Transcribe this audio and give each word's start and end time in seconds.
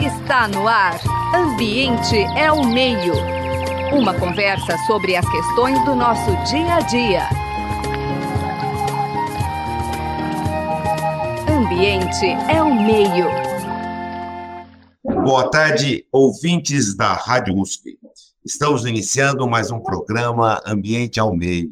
Está 0.00 0.48
no 0.48 0.66
ar. 0.66 1.00
Ambiente 1.32 2.16
é 2.36 2.50
o 2.50 2.66
meio. 2.66 3.14
Uma 3.92 4.12
conversa 4.18 4.76
sobre 4.84 5.14
as 5.14 5.24
questões 5.30 5.78
do 5.84 5.94
nosso 5.94 6.30
dia 6.50 6.74
a 6.74 6.80
dia. 6.80 7.28
Ambiente 11.48 12.26
é 12.52 12.60
o 12.60 12.74
meio. 12.74 13.26
Boa 15.04 15.48
tarde, 15.48 16.04
ouvintes 16.10 16.96
da 16.96 17.12
Rádio 17.12 17.56
USP. 17.56 17.96
Estamos 18.44 18.84
iniciando 18.84 19.48
mais 19.48 19.70
um 19.70 19.78
programa 19.78 20.60
Ambiente 20.66 21.20
ao 21.20 21.32
Meio. 21.32 21.70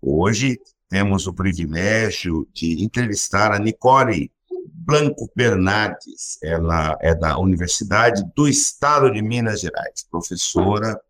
Hoje 0.00 0.60
temos 0.88 1.26
o 1.26 1.34
privilégio 1.34 2.46
de 2.54 2.84
entrevistar 2.84 3.50
a 3.50 3.58
Nicole 3.58 4.30
Blanco 4.84 5.30
Bernardes. 5.34 6.38
Ela 6.42 6.96
é 7.00 7.14
da 7.14 7.38
Universidade 7.38 8.22
do 8.34 8.48
Estado 8.48 9.10
de 9.12 9.22
Minas 9.22 9.60
Gerais, 9.60 10.06
professora 10.10 11.00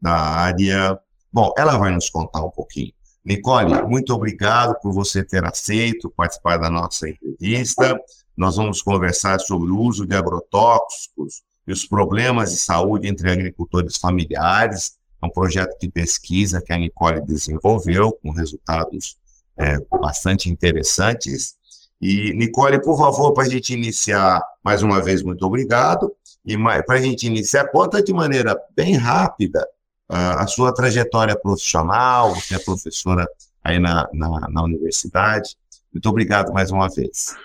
da 0.00 0.14
área. 0.14 0.98
Bom, 1.32 1.52
ela 1.56 1.76
vai 1.76 1.92
nos 1.92 2.08
contar 2.08 2.42
um 2.42 2.50
pouquinho. 2.50 2.92
Nicole, 3.24 3.82
muito 3.86 4.14
obrigado 4.14 4.74
por 4.80 4.92
você 4.92 5.22
ter 5.22 5.44
aceito 5.44 6.10
participar 6.10 6.56
da 6.56 6.70
nossa 6.70 7.08
entrevista. 7.08 8.00
Nós 8.34 8.56
vamos 8.56 8.80
conversar 8.80 9.38
sobre 9.40 9.70
o 9.70 9.78
uso 9.78 10.06
de 10.06 10.16
agrotóxicos 10.16 11.42
e 11.66 11.72
os 11.72 11.84
problemas 11.84 12.52
de 12.52 12.56
saúde 12.56 13.06
entre 13.06 13.30
agricultores 13.30 13.98
familiares. 13.98 14.96
É 15.20 15.26
um 15.26 15.30
projeto 15.30 15.78
de 15.78 15.90
pesquisa 15.90 16.62
que 16.62 16.72
a 16.72 16.78
Nicole 16.78 17.20
desenvolveu, 17.20 18.12
com 18.22 18.30
resultados 18.30 19.18
é, 19.58 19.76
bastante 20.00 20.48
interessantes. 20.48 21.57
E, 22.00 22.32
Nicole, 22.34 22.80
por 22.80 22.96
favor, 22.96 23.32
para 23.32 23.44
a 23.44 23.48
gente 23.48 23.72
iniciar, 23.72 24.40
mais 24.62 24.82
uma 24.82 25.02
vez, 25.02 25.22
muito 25.22 25.44
obrigado. 25.44 26.14
E 26.44 26.56
para 26.56 26.96
a 26.96 27.00
gente 27.00 27.26
iniciar, 27.26 27.68
conta 27.68 28.02
de 28.02 28.12
maneira 28.12 28.56
bem 28.74 28.94
rápida 28.96 29.66
uh, 30.10 30.38
a 30.38 30.46
sua 30.46 30.72
trajetória 30.72 31.38
profissional, 31.38 32.34
você 32.34 32.54
é 32.54 32.58
professora 32.58 33.26
aí 33.62 33.78
na, 33.78 34.08
na, 34.12 34.48
na 34.48 34.62
universidade. 34.62 35.56
Muito 35.92 36.08
obrigado 36.08 36.52
mais 36.52 36.70
uma 36.70 36.88
vez. 36.88 37.36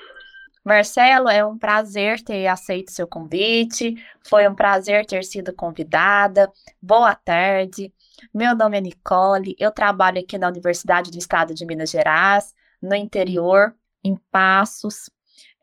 Marcelo, 0.64 1.28
é 1.28 1.44
um 1.44 1.58
prazer 1.58 2.22
ter 2.22 2.48
aceito 2.48 2.92
seu 2.92 3.06
convite. 3.06 3.96
Foi 4.30 4.48
um 4.48 4.56
prazer 4.56 5.06
ter 5.06 5.24
sido 5.26 5.54
convidada. 5.54 6.50
Boa 6.82 7.14
tarde. 7.16 7.92
Meu 8.34 8.56
nome 8.56 8.78
é 8.78 8.82
Nicole. 8.82 9.56
Eu 9.60 9.72
trabalho 9.72 10.20
aqui 10.20 10.38
na 10.38 10.48
Universidade 10.48 11.12
do 11.12 11.18
Estado 11.18 11.54
de 11.54 11.66
Minas 11.66 11.90
Gerais, 11.90 12.54
no 12.82 12.96
interior 12.96 13.76
em 14.04 14.16
Passos. 14.32 15.10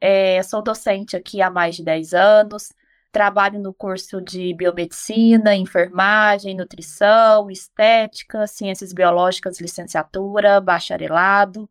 É, 0.00 0.42
sou 0.42 0.62
docente 0.62 1.16
aqui 1.16 1.42
há 1.42 1.50
mais 1.50 1.76
de 1.76 1.84
10 1.84 2.14
anos. 2.14 2.72
Trabalho 3.12 3.58
no 3.60 3.74
curso 3.74 4.20
de 4.20 4.54
biomedicina, 4.54 5.54
enfermagem, 5.54 6.56
nutrição, 6.56 7.50
estética, 7.50 8.46
ciências 8.46 8.92
biológicas, 8.92 9.60
licenciatura, 9.60 10.60
bacharelado. 10.60 11.68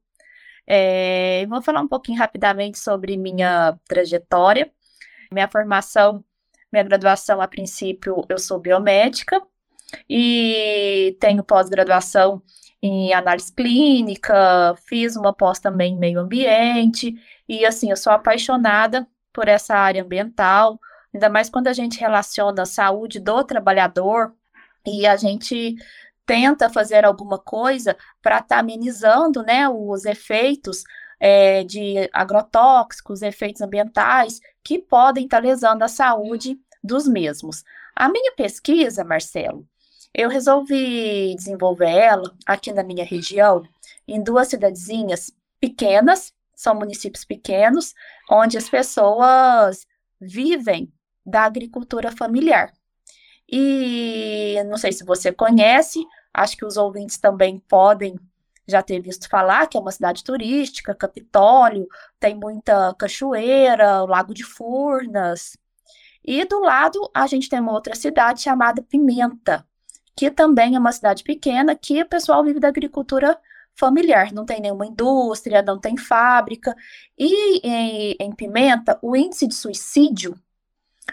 É, 0.68 1.46
vou 1.48 1.62
falar 1.62 1.82
um 1.82 1.88
pouquinho 1.88 2.20
rapidamente 2.20 2.78
sobre 2.78 3.18
minha 3.18 3.78
trajetória. 3.88 4.72
Minha 5.32 5.48
formação, 5.48 6.24
minha 6.72 6.84
graduação, 6.84 7.42
a 7.42 7.48
princípio, 7.48 8.26
eu 8.30 8.38
sou 8.38 8.60
biomédica 8.60 9.42
e 10.10 11.18
tenho 11.20 11.44
pós-graduação 11.44 12.42
em 12.82 13.14
análise 13.14 13.52
clínica, 13.54 14.76
fiz 14.88 15.16
uma 15.16 15.34
pós 15.34 15.60
também 15.60 15.94
em 15.94 16.00
meio 16.00 16.20
ambiente, 16.20 17.14
e 17.48 17.66
assim, 17.66 17.90
eu 17.90 17.98
sou 17.98 18.14
apaixonada 18.14 19.08
por 19.34 19.48
essa 19.48 19.76
área 19.76 20.04
ambiental, 20.04 20.80
ainda 21.14 21.30
mais 21.30 21.50
quando 21.50 21.68
a 21.68 21.74
gente 21.74 22.00
relaciona 22.00 22.64
a 22.64 22.66
saúde 22.66 23.20
do 23.20 23.44
trabalhador 23.44 24.34
e 24.86 25.06
a 25.06 25.16
gente 25.18 25.76
tenta 26.26 26.70
fazer 26.70 27.06
alguma 27.06 27.38
coisa 27.40 27.98
para 28.22 28.36
estar 28.36 28.56
tá 28.56 28.60
amenizando 28.60 29.42
né, 29.44 29.68
os 29.68 30.06
efeitos 30.06 30.84
é, 31.20 31.64
de 31.64 32.10
agrotóxicos, 32.14 33.22
efeitos 33.22 33.62
ambientais 33.62 34.40
que 34.64 34.80
podem 34.80 35.26
estar 35.26 35.42
tá 35.42 35.44
lesando 35.44 35.84
a 35.84 35.88
saúde 35.88 36.58
dos 36.84 37.08
mesmos. 37.08 37.64
A 37.96 38.08
minha 38.08 38.32
pesquisa, 38.34 39.04
Marcelo, 39.04 39.68
eu 40.14 40.30
resolvi 40.30 41.36
desenvolver 41.36 41.90
ela 41.90 42.36
aqui 42.46 42.74
na 42.74 42.84
minha 42.84 43.06
região, 43.06 43.64
em 44.08 44.22
duas 44.22 44.48
cidadezinhas 44.48 45.32
pequenas, 45.60 46.34
são 46.56 46.76
municípios 46.76 47.24
pequenos, 47.24 47.94
onde 48.30 48.58
as 48.58 48.70
pessoas 48.70 49.86
vivem 50.20 50.92
da 51.26 51.44
agricultura 51.44 52.12
familiar. 52.12 52.74
E 53.48 54.62
não 54.68 54.78
sei 54.78 54.92
se 54.92 55.04
você 55.04 55.32
conhece, 55.32 56.06
acho 56.34 56.58
que 56.58 56.66
os 56.66 56.78
ouvintes 56.78 57.18
também 57.18 57.58
podem 57.60 58.20
já 58.68 58.84
ter 58.84 59.02
visto 59.02 59.28
falar 59.28 59.68
que 59.68 59.78
é 59.78 59.80
uma 59.80 59.92
cidade 59.92 60.24
turística, 60.24 60.94
Capitólio, 60.94 61.88
tem 62.20 62.36
muita 62.36 62.94
cachoeira, 62.96 64.04
o 64.04 64.06
Lago 64.06 64.34
de 64.34 64.44
Furnas. 64.44 65.58
E 66.24 66.46
do 66.46 66.60
lado 66.60 67.10
a 67.14 67.26
gente 67.26 67.50
tem 67.50 67.60
uma 67.60 67.74
outra 67.74 67.96
cidade 67.96 68.42
chamada 68.42 68.84
Pimenta, 68.84 69.66
que 70.20 70.30
também 70.30 70.76
é 70.76 70.80
uma 70.80 70.92
cidade 70.92 71.24
pequena, 71.24 71.74
que 71.74 72.02
o 72.02 72.06
pessoal 72.06 72.44
vive 72.44 72.60
da 72.60 72.68
agricultura 72.68 73.40
familiar, 73.74 74.34
não 74.34 74.46
tem 74.46 74.60
nenhuma 74.60 74.86
indústria, 74.86 75.62
não 75.62 75.80
tem 75.80 75.96
fábrica. 75.96 76.76
E 77.18 77.66
em, 77.66 78.18
em 78.20 78.36
Pimenta, 78.36 79.00
o 79.02 79.16
índice 79.16 79.48
de 79.48 79.56
suicídio 79.56 80.38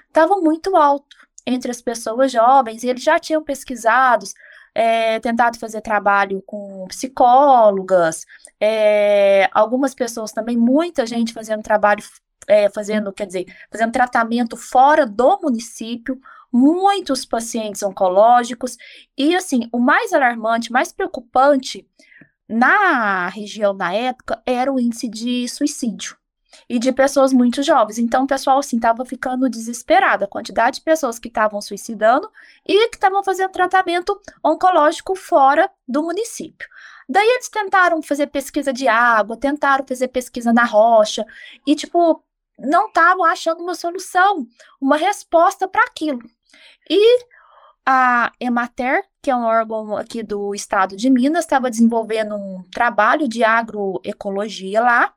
estava 0.08 0.38
muito 0.38 0.74
alto 0.74 1.16
entre 1.46 1.70
as 1.70 1.80
pessoas 1.80 2.32
jovens, 2.32 2.82
e 2.82 2.88
eles 2.88 3.04
já 3.04 3.16
tinham 3.20 3.44
pesquisado, 3.44 4.26
é, 4.74 5.20
tentado 5.20 5.56
fazer 5.56 5.82
trabalho 5.82 6.42
com 6.44 6.84
psicólogas, 6.88 8.26
é, 8.60 9.48
algumas 9.52 9.94
pessoas 9.94 10.32
também, 10.32 10.56
muita 10.56 11.06
gente 11.06 11.32
fazendo 11.32 11.62
trabalho, 11.62 12.02
é, 12.48 12.68
fazendo, 12.70 13.12
quer 13.12 13.26
dizer, 13.26 13.46
fazendo 13.70 13.92
tratamento 13.92 14.56
fora 14.56 15.06
do 15.06 15.38
município, 15.40 16.20
muitos 16.52 17.24
pacientes 17.24 17.82
oncológicos, 17.82 18.76
e 19.16 19.34
assim, 19.34 19.68
o 19.72 19.78
mais 19.78 20.12
alarmante, 20.12 20.72
mais 20.72 20.92
preocupante 20.92 21.86
na 22.48 23.28
região 23.28 23.72
na 23.72 23.92
época 23.92 24.40
era 24.46 24.72
o 24.72 24.78
índice 24.78 25.08
de 25.08 25.48
suicídio 25.48 26.16
e 26.68 26.78
de 26.78 26.92
pessoas 26.92 27.32
muito 27.32 27.62
jovens. 27.62 27.98
Então, 27.98 28.24
o 28.24 28.26
pessoal 28.26 28.58
assim 28.58 28.76
estava 28.76 29.04
ficando 29.04 29.48
desesperado, 29.48 30.24
a 30.24 30.28
quantidade 30.28 30.78
de 30.78 30.84
pessoas 30.84 31.18
que 31.18 31.28
estavam 31.28 31.60
suicidando 31.60 32.30
e 32.66 32.88
que 32.88 32.96
estavam 32.96 33.22
fazendo 33.22 33.50
tratamento 33.50 34.18
oncológico 34.42 35.14
fora 35.14 35.70
do 35.86 36.02
município. 36.02 36.68
Daí 37.08 37.26
eles 37.26 37.48
tentaram 37.48 38.02
fazer 38.02 38.28
pesquisa 38.28 38.72
de 38.72 38.88
água, 38.88 39.36
tentaram 39.36 39.86
fazer 39.86 40.08
pesquisa 40.08 40.52
na 40.52 40.64
rocha 40.64 41.24
e 41.66 41.74
tipo 41.76 42.22
não 42.58 42.88
estavam 42.88 43.24
achando 43.24 43.62
uma 43.62 43.74
solução, 43.74 44.46
uma 44.80 44.96
resposta 44.96 45.68
para 45.68 45.84
aquilo. 45.84 46.20
E 46.88 47.24
a 47.84 48.32
Emater, 48.40 49.04
que 49.22 49.30
é 49.30 49.36
um 49.36 49.44
órgão 49.44 49.96
aqui 49.96 50.22
do 50.22 50.54
estado 50.54 50.96
de 50.96 51.08
Minas, 51.08 51.44
estava 51.44 51.70
desenvolvendo 51.70 52.34
um 52.34 52.62
trabalho 52.72 53.28
de 53.28 53.44
agroecologia 53.44 54.80
lá, 54.80 55.14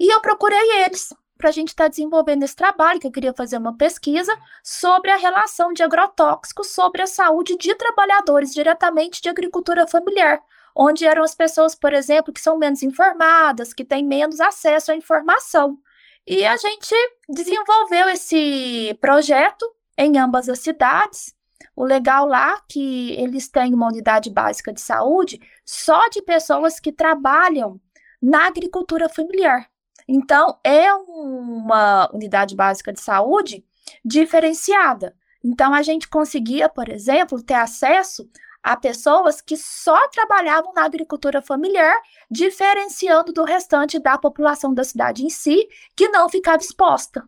e 0.00 0.12
eu 0.12 0.20
procurei 0.20 0.84
eles 0.84 1.12
para 1.36 1.50
a 1.50 1.52
gente 1.52 1.68
estar 1.68 1.84
tá 1.84 1.88
desenvolvendo 1.88 2.42
esse 2.42 2.56
trabalho, 2.56 2.98
que 2.98 3.06
eu 3.06 3.12
queria 3.12 3.32
fazer 3.32 3.56
uma 3.56 3.76
pesquisa 3.76 4.36
sobre 4.62 5.10
a 5.10 5.16
relação 5.16 5.72
de 5.72 5.82
agrotóxicos 5.82 6.70
sobre 6.70 7.00
a 7.00 7.06
saúde 7.06 7.56
de 7.56 7.74
trabalhadores 7.76 8.52
diretamente 8.52 9.22
de 9.22 9.28
agricultura 9.28 9.86
familiar, 9.86 10.42
onde 10.74 11.06
eram 11.06 11.22
as 11.22 11.34
pessoas, 11.34 11.74
por 11.74 11.92
exemplo, 11.92 12.32
que 12.32 12.40
são 12.40 12.58
menos 12.58 12.82
informadas, 12.82 13.72
que 13.72 13.84
têm 13.84 14.04
menos 14.04 14.40
acesso 14.40 14.90
à 14.90 14.96
informação. 14.96 15.78
E 16.26 16.44
a 16.44 16.56
gente 16.56 16.94
desenvolveu 17.28 18.08
esse 18.08 18.96
projeto 19.00 19.64
em 19.98 20.16
ambas 20.16 20.48
as 20.48 20.60
cidades. 20.60 21.34
O 21.74 21.84
legal 21.84 22.26
lá 22.26 22.54
é 22.54 22.60
que 22.68 23.12
eles 23.12 23.48
têm 23.48 23.74
uma 23.74 23.88
unidade 23.88 24.30
básica 24.30 24.72
de 24.72 24.80
saúde 24.80 25.40
só 25.64 26.08
de 26.08 26.22
pessoas 26.22 26.78
que 26.78 26.92
trabalham 26.92 27.80
na 28.22 28.46
agricultura 28.46 29.08
familiar. 29.08 29.68
Então, 30.06 30.58
é 30.64 30.92
uma 30.94 32.08
unidade 32.14 32.54
básica 32.54 32.92
de 32.92 33.00
saúde 33.00 33.64
diferenciada. 34.04 35.14
Então, 35.44 35.74
a 35.74 35.82
gente 35.82 36.08
conseguia, 36.08 36.68
por 36.68 36.88
exemplo, 36.88 37.42
ter 37.42 37.54
acesso 37.54 38.28
a 38.62 38.76
pessoas 38.76 39.40
que 39.40 39.56
só 39.56 40.08
trabalhavam 40.08 40.72
na 40.72 40.84
agricultura 40.84 41.42
familiar, 41.42 41.96
diferenciando 42.30 43.32
do 43.32 43.44
restante 43.44 43.98
da 43.98 44.18
população 44.18 44.72
da 44.72 44.84
cidade 44.84 45.24
em 45.24 45.30
si, 45.30 45.68
que 45.96 46.08
não 46.08 46.28
ficava 46.28 46.62
exposta. 46.62 47.24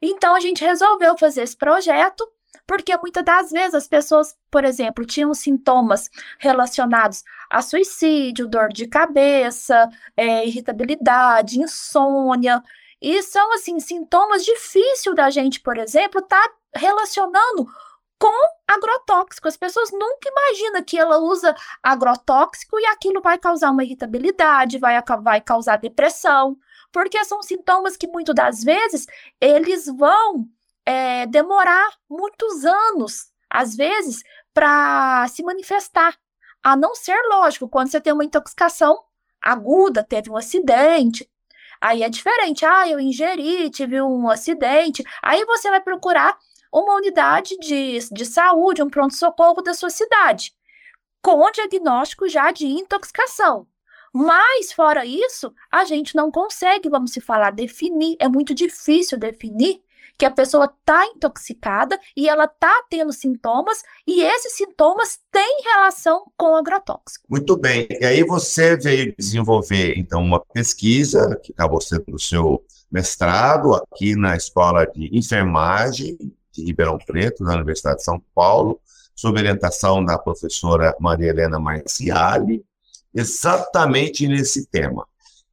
Então 0.00 0.34
a 0.34 0.40
gente 0.40 0.64
resolveu 0.64 1.16
fazer 1.16 1.42
esse 1.42 1.56
projeto, 1.56 2.26
porque 2.66 2.96
muitas 2.96 3.24
das 3.24 3.50
vezes 3.50 3.74
as 3.74 3.88
pessoas, 3.88 4.36
por 4.50 4.64
exemplo, 4.64 5.04
tinham 5.04 5.34
sintomas 5.34 6.10
relacionados 6.38 7.22
a 7.50 7.60
suicídio, 7.60 8.48
dor 8.48 8.68
de 8.68 8.86
cabeça, 8.86 9.88
é, 10.16 10.46
irritabilidade, 10.46 11.60
insônia. 11.60 12.62
E 13.00 13.22
são, 13.22 13.52
assim, 13.52 13.78
sintomas 13.80 14.44
difíceis 14.44 15.14
da 15.14 15.28
gente, 15.30 15.60
por 15.60 15.76
exemplo, 15.76 16.22
tá 16.22 16.42
relacionando 16.74 17.66
com 18.18 18.32
agrotóxico. 18.66 19.48
As 19.48 19.56
pessoas 19.56 19.90
nunca 19.92 20.28
imaginam 20.28 20.82
que 20.82 20.98
ela 20.98 21.18
usa 21.18 21.54
agrotóxico 21.82 22.78
e 22.80 22.86
aquilo 22.86 23.20
vai 23.20 23.38
causar 23.38 23.70
uma 23.70 23.84
irritabilidade, 23.84 24.78
vai, 24.78 25.00
vai 25.22 25.40
causar 25.40 25.76
depressão, 25.76 26.56
porque 26.94 27.24
são 27.24 27.42
sintomas 27.42 27.96
que 27.96 28.06
muitas 28.06 28.36
das 28.36 28.62
vezes 28.62 29.08
eles 29.40 29.86
vão 29.86 30.46
é, 30.86 31.26
demorar 31.26 31.90
muitos 32.08 32.64
anos, 32.64 33.32
às 33.50 33.74
vezes, 33.74 34.22
para 34.54 35.26
se 35.26 35.42
manifestar. 35.42 36.16
A 36.62 36.76
não 36.76 36.94
ser, 36.94 37.20
lógico, 37.28 37.68
quando 37.68 37.90
você 37.90 38.00
tem 38.00 38.12
uma 38.12 38.24
intoxicação 38.24 38.96
aguda, 39.42 40.04
teve 40.04 40.30
um 40.30 40.36
acidente, 40.36 41.28
aí 41.80 42.04
é 42.04 42.08
diferente. 42.08 42.64
Ah, 42.64 42.88
eu 42.88 43.00
ingeri, 43.00 43.68
tive 43.70 44.00
um 44.00 44.30
acidente. 44.30 45.02
Aí 45.20 45.44
você 45.46 45.68
vai 45.68 45.80
procurar 45.80 46.38
uma 46.72 46.94
unidade 46.94 47.56
de, 47.58 47.98
de 48.12 48.24
saúde, 48.24 48.84
um 48.84 48.88
pronto-socorro 48.88 49.62
da 49.62 49.74
sua 49.74 49.90
cidade, 49.90 50.52
com 51.20 51.50
diagnóstico 51.50 52.28
já 52.28 52.52
de 52.52 52.66
intoxicação. 52.66 53.66
Mas, 54.14 54.72
fora 54.72 55.04
isso, 55.04 55.52
a 55.72 55.84
gente 55.84 56.14
não 56.14 56.30
consegue, 56.30 56.88
vamos 56.88 57.10
se 57.10 57.20
falar, 57.20 57.50
definir. 57.50 58.16
É 58.20 58.28
muito 58.28 58.54
difícil 58.54 59.18
definir 59.18 59.82
que 60.16 60.24
a 60.24 60.30
pessoa 60.30 60.66
está 60.66 61.04
intoxicada 61.06 61.98
e 62.16 62.28
ela 62.28 62.44
está 62.44 62.84
tendo 62.88 63.12
sintomas, 63.12 63.82
e 64.06 64.22
esses 64.22 64.52
sintomas 64.56 65.18
têm 65.32 65.62
relação 65.64 66.30
com 66.36 66.54
agrotóxico. 66.54 67.26
Muito 67.28 67.56
bem. 67.56 67.88
E 67.90 68.04
aí 68.04 68.22
você 68.22 68.76
veio 68.76 69.12
desenvolver, 69.18 69.98
então, 69.98 70.22
uma 70.22 70.38
pesquisa, 70.38 71.36
que 71.42 71.52
acabou 71.52 71.80
sendo 71.80 72.04
o 72.12 72.18
seu 72.18 72.64
mestrado 72.88 73.74
aqui 73.74 74.14
na 74.14 74.36
Escola 74.36 74.86
de 74.86 75.10
Enfermagem 75.12 76.16
de 76.52 76.64
Ribeirão 76.64 76.98
Preto, 76.98 77.42
na 77.42 77.54
Universidade 77.54 77.96
de 77.96 78.04
São 78.04 78.22
Paulo, 78.32 78.80
sob 79.16 79.36
orientação 79.40 80.04
da 80.04 80.16
professora 80.16 80.94
Maria 81.00 81.30
Helena 81.30 81.58
Marciali, 81.58 82.64
exatamente 83.14 84.26
nesse 84.26 84.66
tema. 84.66 85.06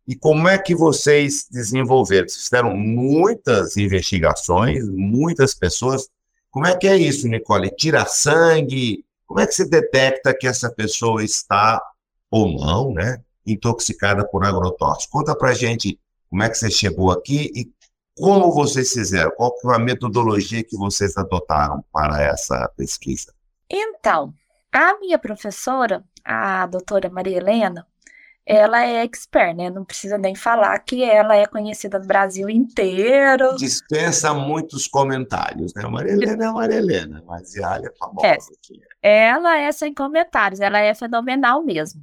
E 0.08 0.16
como 0.16 0.48
é 0.48 0.58
que 0.58 0.76
vocês 0.76 1.48
desenvolveram? 1.50 2.28
Vocês 2.28 2.44
fizeram 2.44 2.76
muitas 2.76 3.78
investigações, 3.78 4.88
muitas 4.90 5.54
pessoas. 5.54 6.10
Como 6.50 6.66
é 6.66 6.76
que 6.76 6.88
é 6.88 6.98
isso, 6.98 7.28
Nicole? 7.28 7.70
Tira 7.70 8.06
sangue? 8.06 9.06
Como 9.26 9.40
é 9.40 9.48
que 9.48 9.54
se 9.54 9.70
detecta 9.70 10.36
que 10.38 10.48
essa 10.48 10.70
pessoa 10.70 11.24
está 11.24 11.82
ou 12.30 12.52
não, 12.60 12.94
né, 12.94 13.22
intoxicada 13.46 14.28
por 14.28 14.44
agrotóxico? 14.44 15.20
Conta 15.20 15.36
pra 15.36 15.54
gente 15.54 16.00
como 16.30 16.44
é 16.44 16.50
que 16.50 16.56
você 16.56 16.72
chegou 16.72 17.12
aqui 17.12 17.52
e 17.56 17.72
como 18.18 18.52
vocês 18.52 18.92
fizeram? 18.92 19.32
Qual 19.32 19.58
foi 19.62 19.76
a 19.76 19.80
metodologia 19.80 20.64
que 20.64 20.76
vocês 20.76 21.18
adotaram 21.18 21.84
para 21.92 22.22
essa 22.22 22.70
pesquisa? 22.76 23.34
Então, 23.70 24.34
a 24.72 24.98
minha 25.00 25.18
professora, 25.20 26.04
a 26.24 26.66
doutora 26.68 27.10
Maria 27.10 27.38
Helena, 27.38 27.86
ela 28.46 28.84
é 28.84 29.04
expert, 29.04 29.56
né? 29.56 29.70
Não 29.70 29.86
precisa 29.86 30.18
nem 30.18 30.36
falar 30.36 30.78
que 30.80 31.04
ela 31.04 31.36
é 31.36 31.46
conhecida 31.46 32.00
no 32.00 32.08
Brasil 32.08 32.50
inteiro. 32.50 33.56
Dispensa 33.56 34.34
muitos 34.34 34.88
comentários, 34.88 35.74
né? 35.74 35.84
Maria 35.88 36.14
Helena 36.14 36.46
é 36.46 36.52
Maria 36.52 36.78
Helena, 36.78 37.24
mas 37.26 37.56
a 37.58 37.78
é 37.78 37.92
famosa. 37.98 38.28
É. 38.28 38.34
Aqui. 38.34 38.82
Ela 39.02 39.58
é 39.58 39.72
sem 39.72 39.94
comentários, 39.94 40.60
ela 40.60 40.80
é 40.80 40.94
fenomenal 40.94 41.64
mesmo. 41.64 42.02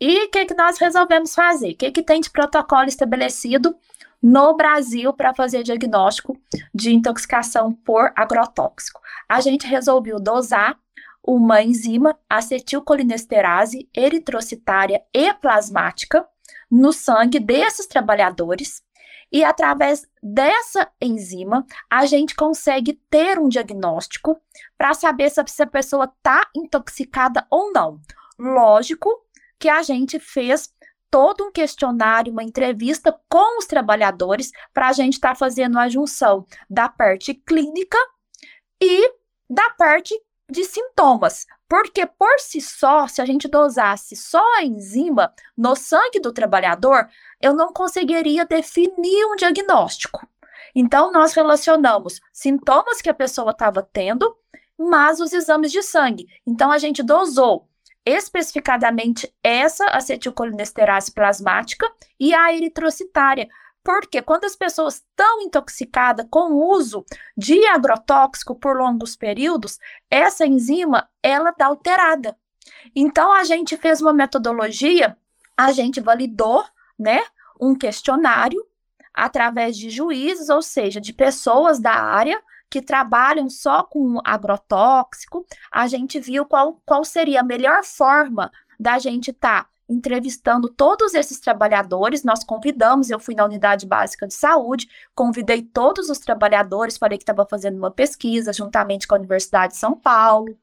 E 0.00 0.24
o 0.24 0.30
que, 0.30 0.46
que 0.46 0.54
nós 0.54 0.78
resolvemos 0.78 1.34
fazer? 1.34 1.72
O 1.72 1.76
que, 1.76 1.90
que 1.90 2.02
tem 2.02 2.20
de 2.20 2.30
protocolo 2.30 2.86
estabelecido 2.86 3.76
no 4.22 4.56
Brasil 4.56 5.12
para 5.12 5.34
fazer 5.34 5.64
diagnóstico 5.64 6.38
de 6.72 6.92
intoxicação 6.92 7.72
por 7.72 8.12
agrotóxico? 8.16 9.00
A 9.28 9.40
gente 9.40 9.66
resolveu 9.66 10.20
dosar 10.20 10.78
uma 11.24 11.62
enzima 11.62 12.18
acetilcolinesterase 12.28 13.88
eritrocitária 13.96 15.02
e 15.14 15.32
plasmática 15.34 16.26
no 16.70 16.92
sangue 16.92 17.38
desses 17.38 17.86
trabalhadores. 17.86 18.82
E 19.30 19.42
através 19.44 20.06
dessa 20.22 20.90
enzima, 21.00 21.64
a 21.90 22.04
gente 22.04 22.34
consegue 22.34 23.00
ter 23.08 23.38
um 23.38 23.48
diagnóstico 23.48 24.38
para 24.76 24.92
saber 24.92 25.30
se 25.30 25.40
a 25.40 25.66
pessoa 25.66 26.04
está 26.04 26.46
intoxicada 26.54 27.46
ou 27.50 27.72
não. 27.72 27.98
Lógico 28.38 29.08
que 29.58 29.68
a 29.68 29.82
gente 29.82 30.18
fez 30.18 30.74
todo 31.10 31.44
um 31.44 31.52
questionário, 31.52 32.32
uma 32.32 32.42
entrevista 32.42 33.14
com 33.28 33.58
os 33.58 33.66
trabalhadores 33.66 34.50
para 34.72 34.88
a 34.88 34.92
gente 34.92 35.14
estar 35.14 35.30
tá 35.30 35.34
fazendo 35.34 35.78
a 35.78 35.88
junção 35.88 36.46
da 36.68 36.88
parte 36.88 37.34
clínica 37.34 37.98
e 38.82 39.14
da 39.48 39.70
parte 39.70 40.14
de 40.52 40.64
sintomas, 40.64 41.46
porque 41.68 42.06
por 42.06 42.38
si 42.38 42.60
só, 42.60 43.08
se 43.08 43.20
a 43.20 43.24
gente 43.24 43.48
dosasse 43.48 44.14
só 44.14 44.44
a 44.58 44.62
enzima 44.62 45.32
no 45.56 45.74
sangue 45.74 46.20
do 46.20 46.32
trabalhador, 46.32 47.08
eu 47.40 47.54
não 47.54 47.72
conseguiria 47.72 48.44
definir 48.44 49.24
um 49.26 49.34
diagnóstico. 49.34 50.24
Então, 50.74 51.10
nós 51.10 51.32
relacionamos 51.32 52.20
sintomas 52.32 53.02
que 53.02 53.10
a 53.10 53.14
pessoa 53.14 53.50
estava 53.50 53.82
tendo, 53.82 54.36
mas 54.78 55.18
os 55.18 55.32
exames 55.32 55.72
de 55.72 55.82
sangue. 55.82 56.26
Então, 56.46 56.70
a 56.70 56.78
gente 56.78 57.02
dosou 57.02 57.68
especificadamente 58.04 59.32
essa 59.42 59.86
acetilcolinesterase 59.86 61.12
plasmática 61.12 61.90
e 62.18 62.34
a 62.34 62.52
eritrocitária, 62.52 63.48
porque 63.84 64.22
quando 64.22 64.44
as 64.44 64.54
pessoas 64.54 64.96
estão 64.96 65.42
intoxicadas 65.42 66.26
com 66.30 66.52
o 66.52 66.70
uso 66.72 67.04
de 67.36 67.66
agrotóxico 67.66 68.54
por 68.54 68.76
longos 68.76 69.16
períodos, 69.16 69.78
essa 70.10 70.46
enzima 70.46 71.08
ela 71.22 71.50
está 71.50 71.66
alterada. 71.66 72.36
Então 72.94 73.32
a 73.32 73.44
gente 73.44 73.76
fez 73.76 74.00
uma 74.00 74.12
metodologia, 74.12 75.16
a 75.56 75.72
gente 75.72 76.00
validou, 76.00 76.64
né, 76.98 77.22
um 77.60 77.74
questionário 77.74 78.64
através 79.12 79.76
de 79.76 79.90
juízes, 79.90 80.48
ou 80.48 80.62
seja, 80.62 81.00
de 81.00 81.12
pessoas 81.12 81.78
da 81.78 81.92
área 81.92 82.40
que 82.70 82.80
trabalham 82.80 83.50
só 83.50 83.82
com 83.82 84.18
agrotóxico. 84.24 85.44
A 85.70 85.86
gente 85.86 86.18
viu 86.18 86.46
qual, 86.46 86.80
qual 86.86 87.04
seria 87.04 87.40
a 87.40 87.44
melhor 87.44 87.84
forma 87.84 88.50
da 88.80 88.98
gente 88.98 89.30
estar 89.30 89.64
tá 89.64 89.71
entrevistando 89.92 90.68
todos 90.68 91.14
esses 91.14 91.38
trabalhadores. 91.38 92.24
Nós 92.24 92.42
convidamos, 92.42 93.10
eu 93.10 93.20
fui 93.20 93.34
na 93.34 93.44
unidade 93.44 93.86
básica 93.86 94.26
de 94.26 94.34
saúde, 94.34 94.88
convidei 95.14 95.62
todos 95.62 96.08
os 96.08 96.18
trabalhadores, 96.18 96.96
falei 96.96 97.18
que 97.18 97.22
estava 97.22 97.46
fazendo 97.48 97.76
uma 97.76 97.90
pesquisa 97.90 98.52
juntamente 98.52 99.06
com 99.06 99.14
a 99.14 99.18
Universidade 99.18 99.74
de 99.74 99.78
São 99.78 99.94
Paulo, 99.94 100.56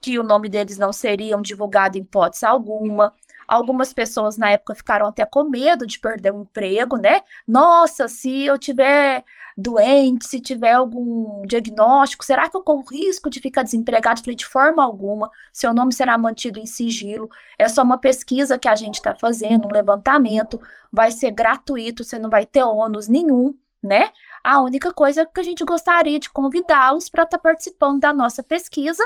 que 0.00 0.18
o 0.18 0.22
nome 0.22 0.48
deles 0.48 0.78
não 0.78 0.92
seriam 0.92 1.40
divulgado 1.40 1.96
em 1.96 2.02
hipótese 2.02 2.44
alguma. 2.44 3.12
Algumas 3.46 3.92
pessoas 3.92 4.36
na 4.36 4.50
época 4.50 4.74
ficaram 4.74 5.06
até 5.06 5.24
com 5.24 5.44
medo 5.44 5.86
de 5.86 5.98
perder 5.98 6.32
o 6.32 6.42
emprego, 6.42 6.96
né? 6.96 7.22
Nossa, 7.46 8.08
se 8.08 8.44
eu 8.44 8.58
tiver 8.58 9.24
doente, 9.56 10.26
se 10.26 10.40
tiver 10.40 10.72
algum 10.72 11.46
diagnóstico, 11.46 12.24
será 12.24 12.48
que 12.48 12.56
eu 12.56 12.62
corro 12.62 12.84
risco 12.90 13.30
de 13.30 13.40
ficar 13.40 13.62
desempregado? 13.62 14.20
falei, 14.20 14.34
de 14.34 14.46
forma 14.46 14.84
alguma, 14.84 15.30
seu 15.52 15.72
nome 15.72 15.92
será 15.92 16.18
mantido 16.18 16.58
em 16.58 16.66
sigilo. 16.66 17.28
É 17.58 17.68
só 17.68 17.82
uma 17.82 17.98
pesquisa 17.98 18.58
que 18.58 18.68
a 18.68 18.74
gente 18.74 18.96
está 18.96 19.14
fazendo, 19.14 19.68
um 19.68 19.72
levantamento, 19.72 20.60
vai 20.92 21.10
ser 21.10 21.30
gratuito, 21.30 22.04
você 22.04 22.18
não 22.18 22.30
vai 22.30 22.44
ter 22.44 22.64
ônus 22.64 23.08
nenhum, 23.08 23.54
né? 23.82 24.10
A 24.42 24.60
única 24.60 24.92
coisa 24.92 25.22
é 25.22 25.26
que 25.26 25.40
a 25.40 25.44
gente 25.44 25.64
gostaria 25.64 26.18
de 26.18 26.30
convidá-los 26.30 27.08
para 27.08 27.24
estar 27.24 27.38
tá 27.38 27.42
participando 27.42 28.00
da 28.00 28.12
nossa 28.12 28.42
pesquisa. 28.42 29.02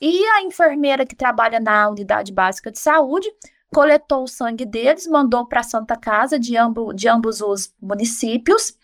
E 0.00 0.24
a 0.26 0.42
enfermeira 0.42 1.06
que 1.06 1.14
trabalha 1.14 1.60
na 1.60 1.88
unidade 1.88 2.32
básica 2.32 2.72
de 2.72 2.78
saúde 2.78 3.32
coletou 3.72 4.24
o 4.24 4.28
sangue 4.28 4.66
deles, 4.66 5.06
mandou 5.06 5.46
para 5.46 5.60
a 5.60 5.64
Santa 5.64 5.96
Casa 5.96 6.38
de, 6.38 6.54
de 6.94 7.08
ambos 7.08 7.40
os 7.40 7.74
municípios 7.80 8.76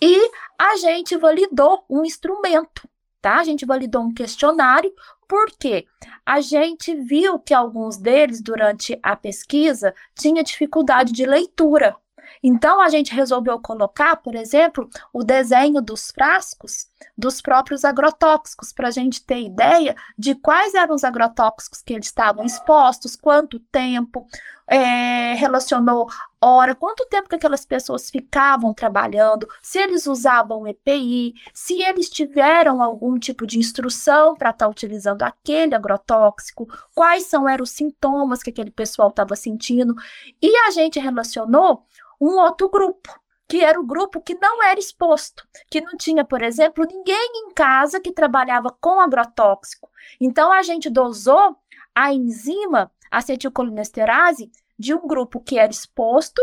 e 0.00 0.30
a 0.58 0.76
gente 0.76 1.16
validou 1.16 1.84
um 1.88 2.04
instrumento, 2.04 2.88
tá? 3.20 3.38
A 3.38 3.44
gente 3.44 3.66
validou 3.66 4.02
um 4.02 4.14
questionário, 4.14 4.92
porque 5.28 5.86
a 6.24 6.40
gente 6.40 6.94
viu 6.94 7.38
que 7.38 7.54
alguns 7.54 7.96
deles, 7.96 8.42
durante 8.42 8.98
a 9.02 9.14
pesquisa, 9.14 9.94
tinha 10.14 10.42
dificuldade 10.42 11.12
de 11.12 11.24
leitura. 11.24 11.94
Então, 12.42 12.80
a 12.80 12.88
gente 12.88 13.14
resolveu 13.14 13.58
colocar, 13.60 14.16
por 14.16 14.34
exemplo, 14.34 14.88
o 15.12 15.22
desenho 15.22 15.82
dos 15.82 16.10
frascos 16.10 16.88
dos 17.16 17.40
próprios 17.40 17.84
agrotóxicos, 17.84 18.72
para 18.72 18.88
a 18.88 18.90
gente 18.90 19.24
ter 19.24 19.40
ideia 19.40 19.94
de 20.18 20.34
quais 20.34 20.74
eram 20.74 20.94
os 20.94 21.04
agrotóxicos 21.04 21.82
que 21.82 21.92
eles 21.92 22.06
estavam 22.06 22.44
expostos, 22.44 23.16
quanto 23.16 23.58
tempo, 23.58 24.26
é, 24.66 25.34
relacionou 25.34 26.08
hora, 26.40 26.74
quanto 26.74 27.04
tempo 27.06 27.28
que 27.28 27.34
aquelas 27.34 27.66
pessoas 27.66 28.08
ficavam 28.08 28.72
trabalhando, 28.72 29.46
se 29.60 29.78
eles 29.78 30.06
usavam 30.06 30.66
EPI, 30.66 31.34
se 31.52 31.82
eles 31.82 32.08
tiveram 32.08 32.80
algum 32.80 33.18
tipo 33.18 33.46
de 33.46 33.58
instrução 33.58 34.34
para 34.34 34.50
estar 34.50 34.66
tá 34.66 34.70
utilizando 34.70 35.22
aquele 35.22 35.74
agrotóxico, 35.74 36.68
quais 36.94 37.26
são 37.26 37.48
eram 37.48 37.64
os 37.64 37.70
sintomas 37.70 38.42
que 38.42 38.50
aquele 38.50 38.70
pessoal 38.70 39.08
estava 39.08 39.34
sentindo, 39.34 39.94
e 40.40 40.56
a 40.68 40.70
gente 40.70 41.00
relacionou 41.00 41.84
um 42.20 42.38
outro 42.38 42.68
grupo, 42.68 43.18
que 43.48 43.64
era 43.64 43.80
o 43.80 43.86
grupo 43.86 44.20
que 44.20 44.34
não 44.34 44.62
era 44.62 44.78
exposto, 44.78 45.46
que 45.70 45.80
não 45.80 45.96
tinha, 45.96 46.24
por 46.24 46.42
exemplo, 46.42 46.86
ninguém 46.86 47.30
em 47.34 47.50
casa 47.52 48.00
que 48.00 48.12
trabalhava 48.12 48.70
com 48.80 49.00
agrotóxico. 49.00 49.90
Então 50.20 50.52
a 50.52 50.62
gente 50.62 50.88
dosou 50.88 51.56
a 51.94 52.12
enzima 52.12 52.92
acetilcolinesterase 53.10 54.50
de 54.78 54.94
um 54.94 55.06
grupo 55.06 55.40
que 55.40 55.58
era 55.58 55.72
exposto 55.72 56.40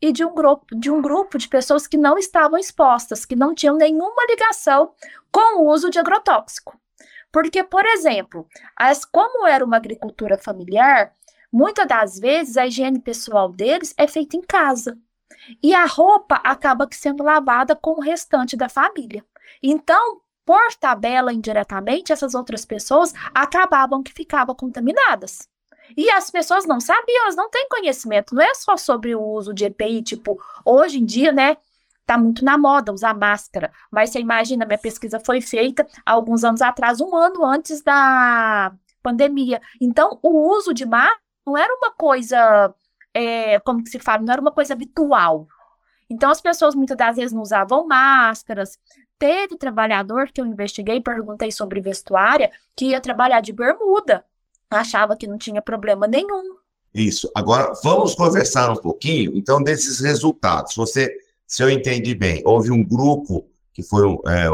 e 0.00 0.12
de 0.12 0.24
um 0.24 0.34
grupo 0.34 0.66
de 0.74 0.90
um 0.90 1.00
grupo 1.00 1.38
de 1.38 1.48
pessoas 1.48 1.86
que 1.86 1.96
não 1.96 2.18
estavam 2.18 2.58
expostas, 2.58 3.24
que 3.24 3.36
não 3.36 3.54
tinham 3.54 3.76
nenhuma 3.76 4.26
ligação 4.28 4.92
com 5.30 5.60
o 5.60 5.70
uso 5.70 5.90
de 5.90 5.98
agrotóxico. 5.98 6.78
Porque, 7.30 7.62
por 7.62 7.84
exemplo, 7.84 8.46
as, 8.76 9.04
como 9.04 9.46
era 9.46 9.64
uma 9.64 9.76
agricultura 9.76 10.38
familiar, 10.38 11.12
muitas 11.52 11.86
das 11.86 12.18
vezes 12.18 12.56
a 12.56 12.66
higiene 12.66 13.00
pessoal 13.00 13.50
deles 13.52 13.94
é 13.96 14.06
feita 14.06 14.36
em 14.36 14.42
casa. 14.42 14.98
E 15.62 15.74
a 15.74 15.86
roupa 15.86 16.36
acaba 16.36 16.88
sendo 16.90 17.22
lavada 17.22 17.74
com 17.74 17.92
o 17.92 18.00
restante 18.00 18.56
da 18.56 18.68
família. 18.68 19.24
Então, 19.62 20.20
por 20.44 20.74
tabela, 20.80 21.32
indiretamente, 21.32 22.12
essas 22.12 22.34
outras 22.34 22.64
pessoas 22.64 23.12
acabavam 23.34 24.02
que 24.02 24.12
ficavam 24.12 24.54
contaminadas. 24.54 25.48
E 25.96 26.10
as 26.10 26.30
pessoas 26.30 26.66
não 26.66 26.80
sabiam, 26.80 27.24
elas 27.24 27.36
não 27.36 27.50
têm 27.50 27.68
conhecimento. 27.68 28.34
Não 28.34 28.42
é 28.42 28.54
só 28.54 28.76
sobre 28.76 29.14
o 29.14 29.22
uso 29.22 29.54
de 29.54 29.64
EPI, 29.64 30.02
tipo, 30.02 30.40
hoje 30.64 30.98
em 30.98 31.04
dia, 31.04 31.32
né? 31.32 31.56
Tá 32.06 32.16
muito 32.16 32.44
na 32.44 32.56
moda 32.56 32.92
usar 32.92 33.14
máscara. 33.14 33.70
Mas 33.90 34.10
você 34.10 34.20
imagina, 34.20 34.64
minha 34.64 34.78
pesquisa 34.78 35.20
foi 35.20 35.40
feita 35.40 35.86
alguns 36.04 36.44
anos 36.44 36.62
atrás, 36.62 37.00
um 37.00 37.14
ano 37.14 37.44
antes 37.44 37.82
da 37.82 38.72
pandemia. 39.02 39.60
Então, 39.80 40.18
o 40.22 40.50
uso 40.56 40.72
de 40.72 40.86
máscara 40.86 41.20
não 41.46 41.56
era 41.56 41.74
uma 41.74 41.90
coisa 41.90 42.74
é, 43.14 43.58
como 43.60 43.82
que 43.82 43.90
se 43.90 43.98
fala, 43.98 44.22
não 44.22 44.32
era 44.32 44.40
uma 44.40 44.52
coisa 44.52 44.74
habitual. 44.74 45.46
Então, 46.10 46.30
as 46.30 46.40
pessoas 46.40 46.74
muitas 46.74 46.96
das 46.96 47.16
vezes 47.16 47.32
não 47.32 47.42
usavam 47.42 47.86
máscaras. 47.86 48.78
Teve 49.18 49.56
trabalhador 49.56 50.30
que 50.32 50.40
eu 50.40 50.46
investiguei, 50.46 51.00
perguntei 51.00 51.52
sobre 51.52 51.80
vestuária, 51.80 52.50
que 52.74 52.86
ia 52.86 53.00
trabalhar 53.00 53.40
de 53.40 53.52
bermuda. 53.52 54.24
Achava 54.70 55.16
que 55.16 55.26
não 55.26 55.36
tinha 55.36 55.60
problema 55.60 56.06
nenhum. 56.06 56.56
Isso. 56.94 57.30
Agora, 57.34 57.72
vamos 57.82 58.14
conversar 58.14 58.70
um 58.70 58.76
pouquinho, 58.76 59.32
então, 59.34 59.62
desses 59.62 60.00
resultados. 60.00 60.74
Você, 60.74 61.14
se 61.46 61.62
eu 61.62 61.68
entendi 61.68 62.14
bem, 62.14 62.42
houve 62.44 62.70
um 62.70 62.82
grupo 62.82 63.46
que 63.72 63.82
foi 63.82 64.08
é, 64.26 64.48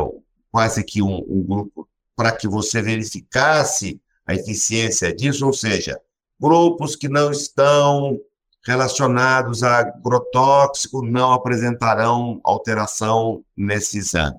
quase 0.50 0.82
que 0.82 1.00
um, 1.00 1.25
um 1.28 1.42
grupo 1.42 1.88
para 2.16 2.32
que 2.32 2.49
você 2.49 2.82
verificasse 2.82 4.00
a 4.26 4.34
eficiência 4.34 5.14
disso, 5.14 5.46
ou 5.46 5.52
seja, 5.52 6.00
grupos 6.40 6.96
que 6.96 7.08
não 7.08 7.30
estão 7.30 8.18
relacionados 8.64 9.62
a 9.62 9.78
agrotóxico 9.78 11.04
não 11.04 11.33
apresentarão 11.33 12.40
alteração 12.42 13.44
nesse 13.56 13.99
exame. 13.99 14.38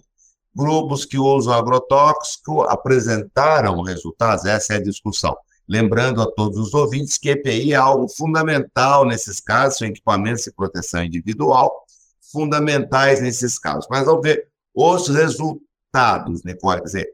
Grupos 0.55 1.05
que 1.05 1.17
usam 1.17 1.53
agrotóxico 1.53 2.63
apresentaram 2.63 3.81
resultados, 3.81 4.45
essa 4.45 4.73
é 4.73 4.77
a 4.77 4.83
discussão. 4.83 5.35
Lembrando 5.67 6.21
a 6.21 6.31
todos 6.31 6.57
os 6.57 6.73
ouvintes 6.73 7.17
que 7.17 7.29
EPI 7.29 7.73
é 7.73 7.75
algo 7.75 8.07
fundamental 8.07 9.05
nesses 9.05 9.39
casos, 9.39 9.79
são 9.79 9.87
equipamentos 9.87 10.43
de 10.43 10.51
proteção 10.51 11.03
individual, 11.03 11.85
fundamentais 12.31 13.21
nesses 13.21 13.59
casos. 13.59 13.87
Mas 13.89 14.05
vamos 14.05 14.21
ver 14.21 14.47
os 14.73 15.07
resultados, 15.07 16.43
Nicole. 16.43 16.81
Quer 16.81 16.85
dizer, 16.85 17.13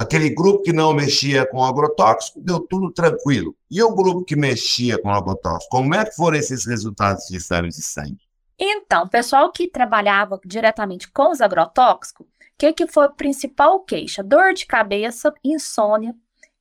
Aquele 0.00 0.30
grupo 0.30 0.62
que 0.62 0.72
não 0.72 0.94
mexia 0.94 1.44
com 1.44 1.62
agrotóxico, 1.62 2.40
deu 2.40 2.58
tudo 2.58 2.90
tranquilo. 2.90 3.54
E 3.70 3.82
o 3.82 3.94
grupo 3.94 4.24
que 4.24 4.34
mexia 4.34 4.98
com 4.98 5.10
agrotóxico, 5.10 5.70
como 5.70 5.94
é 5.94 6.06
que 6.06 6.16
foram 6.16 6.38
esses 6.38 6.64
resultados 6.64 7.26
de 7.26 7.36
exames 7.36 7.76
de 7.76 7.82
sangue? 7.82 8.18
Então, 8.58 9.06
pessoal 9.06 9.52
que 9.52 9.68
trabalhava 9.68 10.40
diretamente 10.42 11.06
com 11.12 11.30
os 11.30 11.42
agrotóxicos, 11.42 12.26
o 12.26 12.30
que, 12.56 12.72
que 12.72 12.86
foi 12.86 13.04
a 13.04 13.10
principal 13.10 13.80
queixa? 13.80 14.22
Dor 14.22 14.54
de 14.54 14.64
cabeça, 14.64 15.34
insônia, 15.44 16.14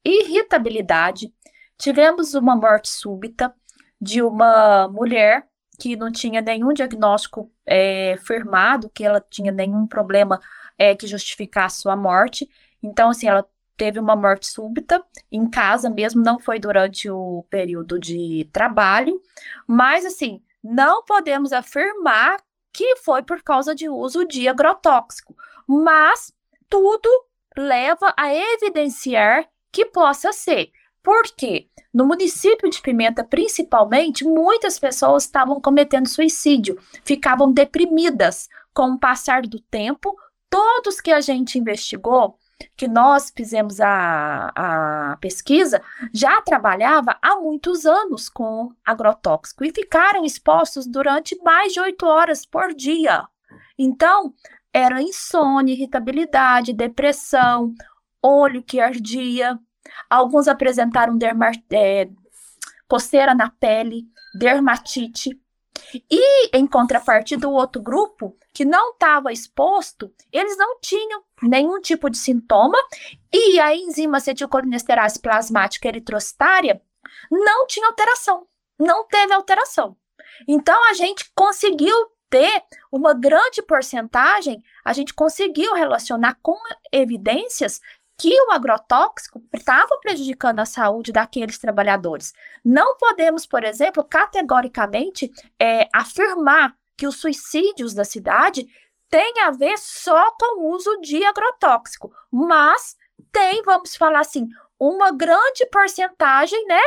irritabilidade. 0.04 1.32
Tivemos 1.78 2.34
uma 2.34 2.58
morte 2.58 2.90
súbita 2.90 3.54
de 4.02 4.22
uma 4.22 4.90
mulher 4.90 5.48
que 5.80 5.96
não 5.96 6.12
tinha 6.12 6.42
nenhum 6.42 6.74
diagnóstico 6.74 7.50
é, 7.66 8.18
firmado, 8.18 8.92
que 8.94 9.06
ela 9.06 9.26
tinha 9.30 9.50
nenhum 9.50 9.88
problema 9.88 10.42
é, 10.78 10.94
que 10.94 11.08
justificasse 11.08 11.80
sua 11.80 11.96
morte. 11.96 12.50
Então, 12.82 13.10
assim, 13.10 13.28
ela 13.28 13.46
teve 13.78 14.00
uma 14.00 14.16
morte 14.16 14.46
súbita 14.46 15.04
em 15.32 15.50
casa 15.50 15.90
mesmo, 15.90 16.22
não 16.22 16.38
foi 16.38 16.60
durante 16.60 17.10
o 17.10 17.46
período 17.50 17.98
de 17.98 18.50
trabalho, 18.52 19.22
mas 19.66 20.06
assim, 20.06 20.42
não 20.62 21.04
podemos 21.04 21.54
afirmar 21.54 22.42
que 22.74 22.98
foi 22.98 23.24
por 23.24 23.42
causa 23.42 23.74
de 23.74 23.88
uso 23.88 24.26
de 24.26 24.48
agrotóxico, 24.48 25.36
mas 25.66 26.34
tudo 26.70 27.10
leva 27.58 28.14
a 28.18 28.34
evidenciar 28.34 29.48
que 29.72 29.86
possa 29.86 30.34
ser. 30.34 30.72
Porque 31.02 31.70
no 31.94 32.06
município 32.06 32.70
de 32.70 32.82
Pimenta, 32.82 33.24
principalmente, 33.24 34.24
muitas 34.24 34.78
pessoas 34.78 35.24
estavam 35.24 35.60
cometendo 35.60 36.08
suicídio, 36.08 36.78
ficavam 37.04 37.52
deprimidas 37.52 38.48
com 38.74 38.92
o 38.92 39.00
passar 39.00 39.42
do 39.44 39.60
tempo. 39.60 40.16
Todos 40.50 41.00
que 41.00 41.12
a 41.12 41.22
gente 41.22 41.58
investigou, 41.58 42.38
que 42.76 42.88
nós 42.88 43.32
fizemos 43.36 43.80
a, 43.80 44.52
a 44.56 45.18
pesquisa, 45.18 45.82
já 46.14 46.42
trabalhava 46.42 47.18
há 47.22 47.36
muitos 47.36 47.86
anos 47.86 48.30
com 48.30 48.72
agrotóxico 48.86 49.64
e 49.64 49.72
ficaram 49.72 50.26
expostos 50.26 50.86
durante 50.86 51.38
mais 51.44 51.74
de 51.74 51.80
oito 51.80 52.06
horas 52.06 52.46
por 52.46 52.74
dia. 52.74 53.26
Então, 53.78 54.34
era 54.74 55.02
insônia, 55.02 55.74
irritabilidade, 55.74 56.74
depressão, 56.74 57.74
olho 58.22 58.64
que 58.64 58.80
ardia. 58.80 59.58
Alguns 60.10 60.48
apresentaram 60.48 61.18
derma, 61.18 61.52
é, 61.72 62.10
coceira 62.88 63.34
na 63.34 63.50
pele, 63.50 64.06
dermatite. 64.38 65.40
E, 66.10 66.56
em 66.56 66.68
contrapartida, 66.68 67.48
o 67.48 67.54
outro 67.54 67.82
grupo, 67.82 68.36
que 68.60 68.66
não 68.66 68.92
estava 68.92 69.32
exposto, 69.32 70.14
eles 70.34 70.58
não 70.58 70.82
tinham 70.82 71.24
nenhum 71.42 71.80
tipo 71.80 72.10
de 72.10 72.18
sintoma 72.18 72.78
e 73.32 73.58
a 73.58 73.74
enzima 73.74 74.18
acetilcolinesterase 74.18 75.18
plasmática 75.18 75.88
eritrocitária 75.88 76.82
não 77.32 77.66
tinha 77.68 77.88
alteração, 77.88 78.46
não 78.78 79.08
teve 79.08 79.32
alteração. 79.32 79.96
Então, 80.46 80.78
a 80.90 80.94
gente 80.94 81.32
conseguiu 81.34 81.96
ter 82.30 82.62
uma 82.92 83.14
grande 83.14 83.62
porcentagem, 83.62 84.62
a 84.84 84.92
gente 84.92 85.14
conseguiu 85.14 85.74
relacionar 85.74 86.38
com 86.42 86.58
evidências 86.92 87.80
que 88.18 88.42
o 88.42 88.52
agrotóxico 88.52 89.42
estava 89.56 89.98
prejudicando 90.02 90.60
a 90.60 90.66
saúde 90.66 91.14
daqueles 91.14 91.58
trabalhadores. 91.58 92.34
Não 92.62 92.98
podemos, 92.98 93.46
por 93.46 93.64
exemplo, 93.64 94.04
categoricamente 94.04 95.32
é, 95.58 95.88
afirmar 95.94 96.76
que 97.00 97.08
os 97.08 97.16
suicídios 97.16 97.94
da 97.94 98.04
cidade 98.04 98.68
têm 99.10 99.40
a 99.42 99.52
ver 99.52 99.78
só 99.78 100.32
com 100.32 100.60
o 100.60 100.76
uso 100.76 101.00
de 101.00 101.24
agrotóxico, 101.24 102.12
mas 102.30 102.98
tem, 103.32 103.64
vamos 103.64 103.96
falar 103.96 104.20
assim, 104.20 104.50
uma 104.78 105.10
grande 105.10 105.66
porcentagem, 105.72 106.62
né, 106.66 106.82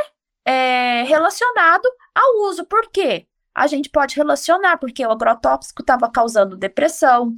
é, 0.45 1.02
relacionado 1.04 1.88
ao 2.14 2.49
uso. 2.50 2.66
Por 2.66 2.90
quê? 2.90 3.26
A 3.54 3.66
gente 3.66 3.88
pode 3.88 4.14
relacionar, 4.14 4.76
porque 4.76 5.04
o 5.07 5.11
agrotóxico 5.11 5.81
estava 5.81 6.11
causando 6.11 6.59
depressão, 6.59 7.35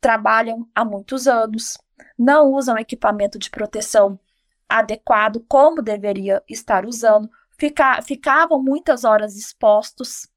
trabalham 0.00 0.68
há 0.74 0.84
muitos 0.84 1.28
anos, 1.28 1.78
não 2.18 2.52
usam 2.52 2.76
equipamento 2.76 3.38
de 3.38 3.48
proteção 3.48 4.18
adequado 4.68 5.44
como 5.48 5.82
deveria 5.82 6.42
estar 6.48 6.84
usando, 6.84 7.30
fica, 7.56 8.02
ficavam 8.02 8.60
muitas 8.60 9.04
horas 9.04 9.36
expostos. 9.36 10.28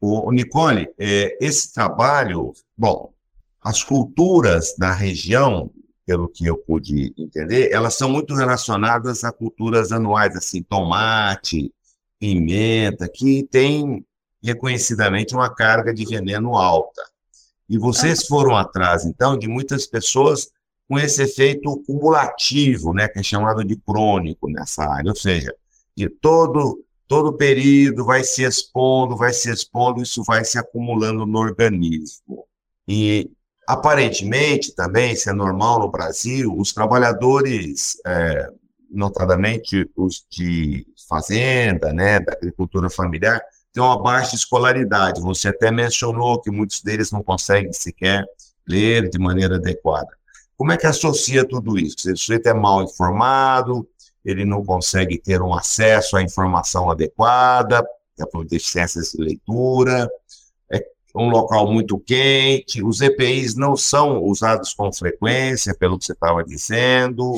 O, 0.00 0.32
Nicole, 0.32 0.88
é, 0.98 1.36
esse 1.44 1.72
trabalho, 1.74 2.52
bom, 2.76 3.12
as 3.60 3.84
culturas 3.84 4.74
da 4.78 4.92
região, 4.92 5.70
pelo 6.06 6.28
que 6.28 6.46
eu 6.46 6.56
pude 6.56 7.12
entender, 7.18 7.70
elas 7.70 7.94
são 7.94 8.08
muito 8.08 8.34
relacionadas 8.34 9.24
a 9.24 9.30
culturas 9.30 9.92
anuais, 9.92 10.34
assim, 10.34 10.62
tomate, 10.62 11.72
pimenta, 12.18 13.08
que 13.08 13.46
tem 13.50 14.04
reconhecidamente 14.42 15.34
uma 15.34 15.54
carga 15.54 15.92
de 15.92 16.06
veneno 16.06 16.56
alta. 16.56 17.02
E 17.68 17.76
vocês 17.78 18.26
foram 18.26 18.56
atrás, 18.56 19.04
então, 19.04 19.38
de 19.38 19.46
muitas 19.46 19.86
pessoas 19.86 20.50
com 20.88 20.98
esse 20.98 21.22
efeito 21.22 21.80
cumulativo, 21.86 22.92
né, 22.92 23.06
que 23.06 23.20
é 23.20 23.22
chamado 23.22 23.62
de 23.62 23.76
crônico 23.76 24.50
nessa 24.50 24.82
área, 24.82 25.10
ou 25.10 25.16
seja, 25.16 25.54
que 25.94 26.08
todo 26.08 26.82
todo 27.10 27.36
período 27.36 28.04
vai 28.04 28.22
se 28.22 28.44
expondo, 28.44 29.16
vai 29.16 29.32
se 29.32 29.50
expondo, 29.50 30.00
isso 30.00 30.22
vai 30.22 30.44
se 30.44 30.56
acumulando 30.56 31.26
no 31.26 31.40
organismo. 31.40 32.46
E 32.86 33.28
aparentemente 33.66 34.72
também, 34.76 35.14
isso 35.14 35.28
é 35.28 35.32
normal 35.32 35.80
no 35.80 35.90
Brasil, 35.90 36.54
os 36.56 36.72
trabalhadores, 36.72 37.96
é, 38.06 38.48
notadamente 38.88 39.90
os 39.96 40.24
de 40.30 40.86
fazenda, 41.08 41.92
né, 41.92 42.20
da 42.20 42.32
agricultura 42.32 42.88
familiar, 42.88 43.42
têm 43.72 43.82
uma 43.82 44.00
baixa 44.00 44.36
escolaridade. 44.36 45.20
Você 45.20 45.48
até 45.48 45.72
mencionou 45.72 46.40
que 46.40 46.48
muitos 46.48 46.80
deles 46.80 47.10
não 47.10 47.24
conseguem 47.24 47.72
sequer 47.72 48.24
ler 48.68 49.10
de 49.10 49.18
maneira 49.18 49.56
adequada. 49.56 50.16
Como 50.56 50.70
é 50.70 50.76
que 50.76 50.86
associa 50.86 51.44
tudo 51.44 51.76
isso? 51.76 51.96
O 52.08 52.16
sujeito 52.16 52.46
é 52.48 52.54
mal 52.54 52.84
informado, 52.84 53.84
ele 54.24 54.44
não 54.44 54.64
consegue 54.64 55.18
ter 55.18 55.40
um 55.42 55.54
acesso 55.54 56.16
à 56.16 56.22
informação 56.22 56.90
adequada, 56.90 57.84
é 58.18 58.26
por 58.26 58.44
deficiências 58.44 59.12
de 59.12 59.22
leitura, 59.22 60.08
é 60.70 60.84
um 61.14 61.28
local 61.28 61.70
muito 61.70 61.98
quente, 61.98 62.82
os 62.82 63.00
EPIs 63.00 63.54
não 63.54 63.76
são 63.76 64.22
usados 64.22 64.74
com 64.74 64.92
frequência, 64.92 65.74
pelo 65.74 65.98
que 65.98 66.04
você 66.04 66.12
estava 66.12 66.44
dizendo. 66.44 67.32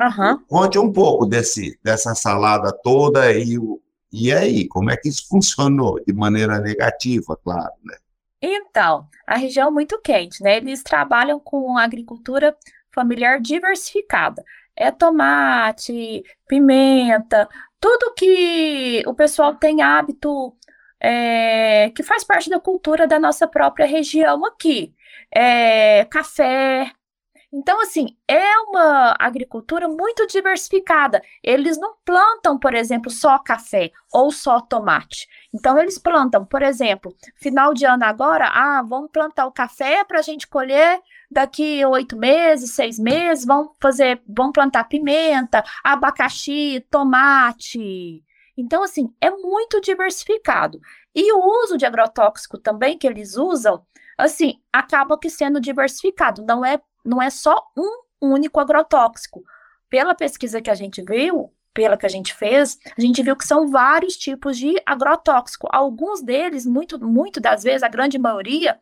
Uhum. 0.00 0.38
Conte 0.46 0.78
um 0.78 0.92
pouco 0.92 1.24
desse, 1.24 1.78
dessa 1.82 2.14
salada 2.14 2.70
toda 2.82 3.32
e, 3.32 3.56
e 4.12 4.32
aí, 4.32 4.68
como 4.68 4.90
é 4.90 4.96
que 4.96 5.08
isso 5.08 5.26
funcionou 5.28 6.02
de 6.04 6.12
maneira 6.12 6.58
negativa, 6.58 7.36
claro, 7.42 7.72
né? 7.84 7.96
Então, 8.42 9.08
a 9.26 9.36
região 9.36 9.68
é 9.68 9.70
muito 9.70 9.98
quente, 10.00 10.42
né? 10.42 10.58
Eles 10.58 10.82
trabalham 10.82 11.40
com 11.40 11.78
agricultura 11.78 12.54
familiar 12.94 13.40
diversificada. 13.40 14.44
É 14.76 14.90
tomate, 14.90 16.22
pimenta, 16.46 17.48
tudo 17.80 18.14
que 18.14 19.02
o 19.06 19.14
pessoal 19.14 19.54
tem 19.56 19.82
hábito, 19.82 20.54
é, 21.00 21.90
que 21.90 22.02
faz 22.02 22.24
parte 22.24 22.50
da 22.50 22.60
cultura 22.60 23.06
da 23.06 23.18
nossa 23.18 23.46
própria 23.46 23.86
região 23.86 24.44
aqui. 24.44 24.94
É, 25.34 26.04
café, 26.06 26.90
então, 27.58 27.80
assim, 27.80 28.14
é 28.28 28.58
uma 28.68 29.16
agricultura 29.18 29.88
muito 29.88 30.26
diversificada. 30.26 31.22
Eles 31.42 31.78
não 31.78 31.94
plantam, 32.04 32.58
por 32.58 32.74
exemplo, 32.74 33.10
só 33.10 33.38
café 33.38 33.90
ou 34.12 34.30
só 34.30 34.60
tomate. 34.60 35.26
Então, 35.54 35.78
eles 35.78 35.98
plantam, 35.98 36.44
por 36.44 36.62
exemplo, 36.62 37.16
final 37.34 37.72
de 37.72 37.86
ano 37.86 38.04
agora, 38.04 38.46
ah, 38.48 38.82
vamos 38.86 39.10
plantar 39.10 39.46
o 39.46 39.52
café 39.52 40.04
para 40.04 40.18
a 40.18 40.22
gente 40.22 40.46
colher 40.46 41.00
daqui 41.30 41.82
oito 41.86 42.14
meses, 42.14 42.72
seis 42.72 42.98
meses, 42.98 43.46
vão 43.46 43.74
fazer, 43.80 44.20
vão 44.28 44.52
plantar 44.52 44.84
pimenta, 44.84 45.64
abacaxi, 45.82 46.86
tomate. 46.90 48.22
Então, 48.54 48.82
assim, 48.82 49.08
é 49.18 49.30
muito 49.30 49.80
diversificado. 49.80 50.78
E 51.14 51.32
o 51.32 51.62
uso 51.64 51.78
de 51.78 51.86
agrotóxico 51.86 52.58
também 52.58 52.98
que 52.98 53.06
eles 53.06 53.34
usam, 53.34 53.82
assim, 54.18 54.60
acaba 54.70 55.18
que 55.18 55.30
sendo 55.30 55.58
diversificado. 55.58 56.44
Não 56.44 56.62
é 56.62 56.78
não 57.06 57.22
é 57.22 57.30
só 57.30 57.70
um 57.76 58.02
único 58.20 58.60
agrotóxico. 58.60 59.42
Pela 59.88 60.14
pesquisa 60.14 60.60
que 60.60 60.70
a 60.70 60.74
gente 60.74 61.02
viu, 61.02 61.52
pela 61.72 61.96
que 61.96 62.06
a 62.06 62.08
gente 62.08 62.34
fez, 62.34 62.78
a 62.96 63.00
gente 63.00 63.22
viu 63.22 63.36
que 63.36 63.46
são 63.46 63.68
vários 63.68 64.16
tipos 64.16 64.56
de 64.56 64.74
agrotóxico. 64.84 65.68
Alguns 65.70 66.22
deles, 66.22 66.66
muito, 66.66 66.98
muito 67.04 67.40
das 67.40 67.62
vezes, 67.62 67.82
a 67.82 67.88
grande 67.88 68.18
maioria, 68.18 68.78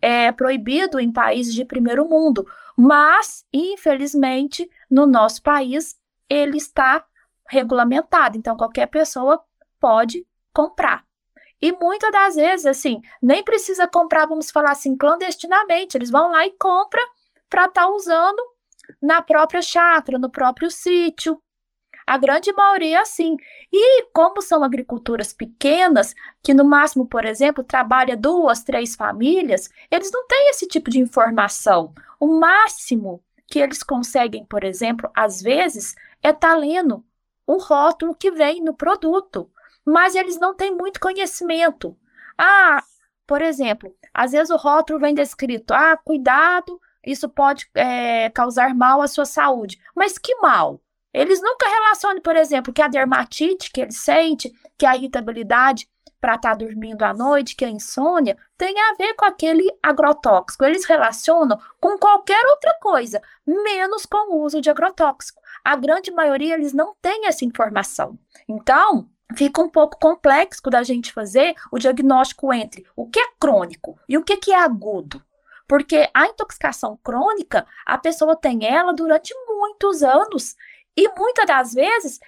é 0.00 0.32
proibido 0.32 0.98
em 0.98 1.12
países 1.12 1.54
de 1.54 1.64
primeiro 1.64 2.04
mundo. 2.08 2.46
Mas, 2.76 3.44
infelizmente, 3.52 4.68
no 4.90 5.06
nosso 5.06 5.42
país, 5.42 5.96
ele 6.28 6.56
está 6.56 7.04
regulamentado. 7.48 8.36
Então, 8.36 8.56
qualquer 8.56 8.86
pessoa 8.86 9.42
pode 9.78 10.26
comprar. 10.52 11.04
E 11.60 11.70
muitas 11.72 12.10
das 12.10 12.34
vezes, 12.34 12.66
assim, 12.66 13.00
nem 13.22 13.44
precisa 13.44 13.86
comprar, 13.86 14.26
vamos 14.26 14.50
falar 14.50 14.72
assim, 14.72 14.96
clandestinamente. 14.96 15.96
Eles 15.96 16.10
vão 16.10 16.32
lá 16.32 16.44
e 16.44 16.50
compram 16.58 17.04
para 17.52 17.66
estar 17.66 17.82
tá 17.82 17.90
usando 17.90 18.42
na 19.00 19.20
própria 19.20 19.60
chácara, 19.60 20.18
no 20.18 20.30
próprio 20.30 20.70
sítio. 20.70 21.38
A 22.06 22.16
grande 22.16 22.50
maioria 22.50 23.02
assim. 23.02 23.36
E 23.70 24.04
como 24.06 24.40
são 24.40 24.64
agriculturas 24.64 25.34
pequenas, 25.34 26.14
que 26.42 26.54
no 26.54 26.64
máximo, 26.64 27.06
por 27.06 27.26
exemplo, 27.26 27.62
trabalha 27.62 28.16
duas, 28.16 28.64
três 28.64 28.96
famílias, 28.96 29.68
eles 29.90 30.10
não 30.10 30.26
têm 30.26 30.48
esse 30.48 30.66
tipo 30.66 30.90
de 30.90 30.98
informação. 30.98 31.92
O 32.18 32.26
máximo 32.26 33.22
que 33.46 33.58
eles 33.58 33.82
conseguem, 33.82 34.46
por 34.46 34.64
exemplo, 34.64 35.10
às 35.14 35.42
vezes, 35.42 35.94
é 36.22 36.30
estar 36.30 36.52
tá 36.52 36.56
lendo 36.56 37.04
o 37.46 37.58
rótulo 37.58 38.14
que 38.14 38.30
vem 38.30 38.62
no 38.62 38.72
produto. 38.72 39.50
Mas 39.84 40.14
eles 40.14 40.40
não 40.40 40.54
têm 40.54 40.74
muito 40.74 40.98
conhecimento. 40.98 41.94
Ah, 42.38 42.82
por 43.26 43.42
exemplo, 43.42 43.94
às 44.14 44.32
vezes 44.32 44.48
o 44.48 44.56
rótulo 44.56 44.98
vem 44.98 45.14
descrito: 45.14 45.74
ah, 45.74 45.98
cuidado 45.98 46.80
isso 47.04 47.28
pode 47.28 47.68
é, 47.74 48.30
causar 48.30 48.74
mal 48.74 49.00
à 49.00 49.08
sua 49.08 49.24
saúde. 49.24 49.78
Mas 49.94 50.18
que 50.18 50.34
mal? 50.36 50.80
Eles 51.12 51.42
nunca 51.42 51.68
relacionam, 51.68 52.22
por 52.22 52.36
exemplo, 52.36 52.72
que 52.72 52.80
a 52.80 52.88
dermatite 52.88 53.70
que 53.70 53.82
ele 53.82 53.92
sente, 53.92 54.50
que 54.78 54.86
a 54.86 54.96
irritabilidade 54.96 55.86
para 56.22 56.36
estar 56.36 56.50
tá 56.50 56.54
dormindo 56.54 57.02
à 57.02 57.12
noite, 57.12 57.56
que 57.56 57.64
a 57.64 57.68
insônia, 57.68 58.38
tem 58.56 58.78
a 58.78 58.94
ver 58.94 59.14
com 59.14 59.24
aquele 59.24 59.68
agrotóxico. 59.82 60.64
Eles 60.64 60.84
relacionam 60.84 61.58
com 61.80 61.98
qualquer 61.98 62.46
outra 62.46 62.78
coisa, 62.80 63.20
menos 63.44 64.06
com 64.06 64.32
o 64.32 64.44
uso 64.44 64.60
de 64.60 64.70
agrotóxico. 64.70 65.42
A 65.64 65.74
grande 65.74 66.12
maioria, 66.12 66.54
eles 66.54 66.72
não 66.72 66.94
têm 67.02 67.26
essa 67.26 67.44
informação. 67.44 68.16
Então, 68.48 69.08
fica 69.36 69.60
um 69.60 69.68
pouco 69.68 69.98
complexo 69.98 70.62
da 70.70 70.84
gente 70.84 71.12
fazer 71.12 71.56
o 71.72 71.78
diagnóstico 71.78 72.52
entre 72.52 72.86
o 72.94 73.10
que 73.10 73.18
é 73.18 73.26
crônico 73.40 73.98
e 74.08 74.16
o 74.16 74.22
que 74.22 74.52
é 74.52 74.56
agudo. 74.56 75.20
Porque 75.72 76.06
a 76.12 76.26
intoxicação 76.26 76.98
crônica, 77.02 77.66
a 77.86 77.96
pessoa 77.96 78.36
tem 78.36 78.66
ela 78.66 78.92
durante 78.92 79.32
muitos 79.48 80.02
anos 80.02 80.54
e 80.94 81.08
muitas 81.16 81.46
das 81.46 81.72
vezes 81.72 82.20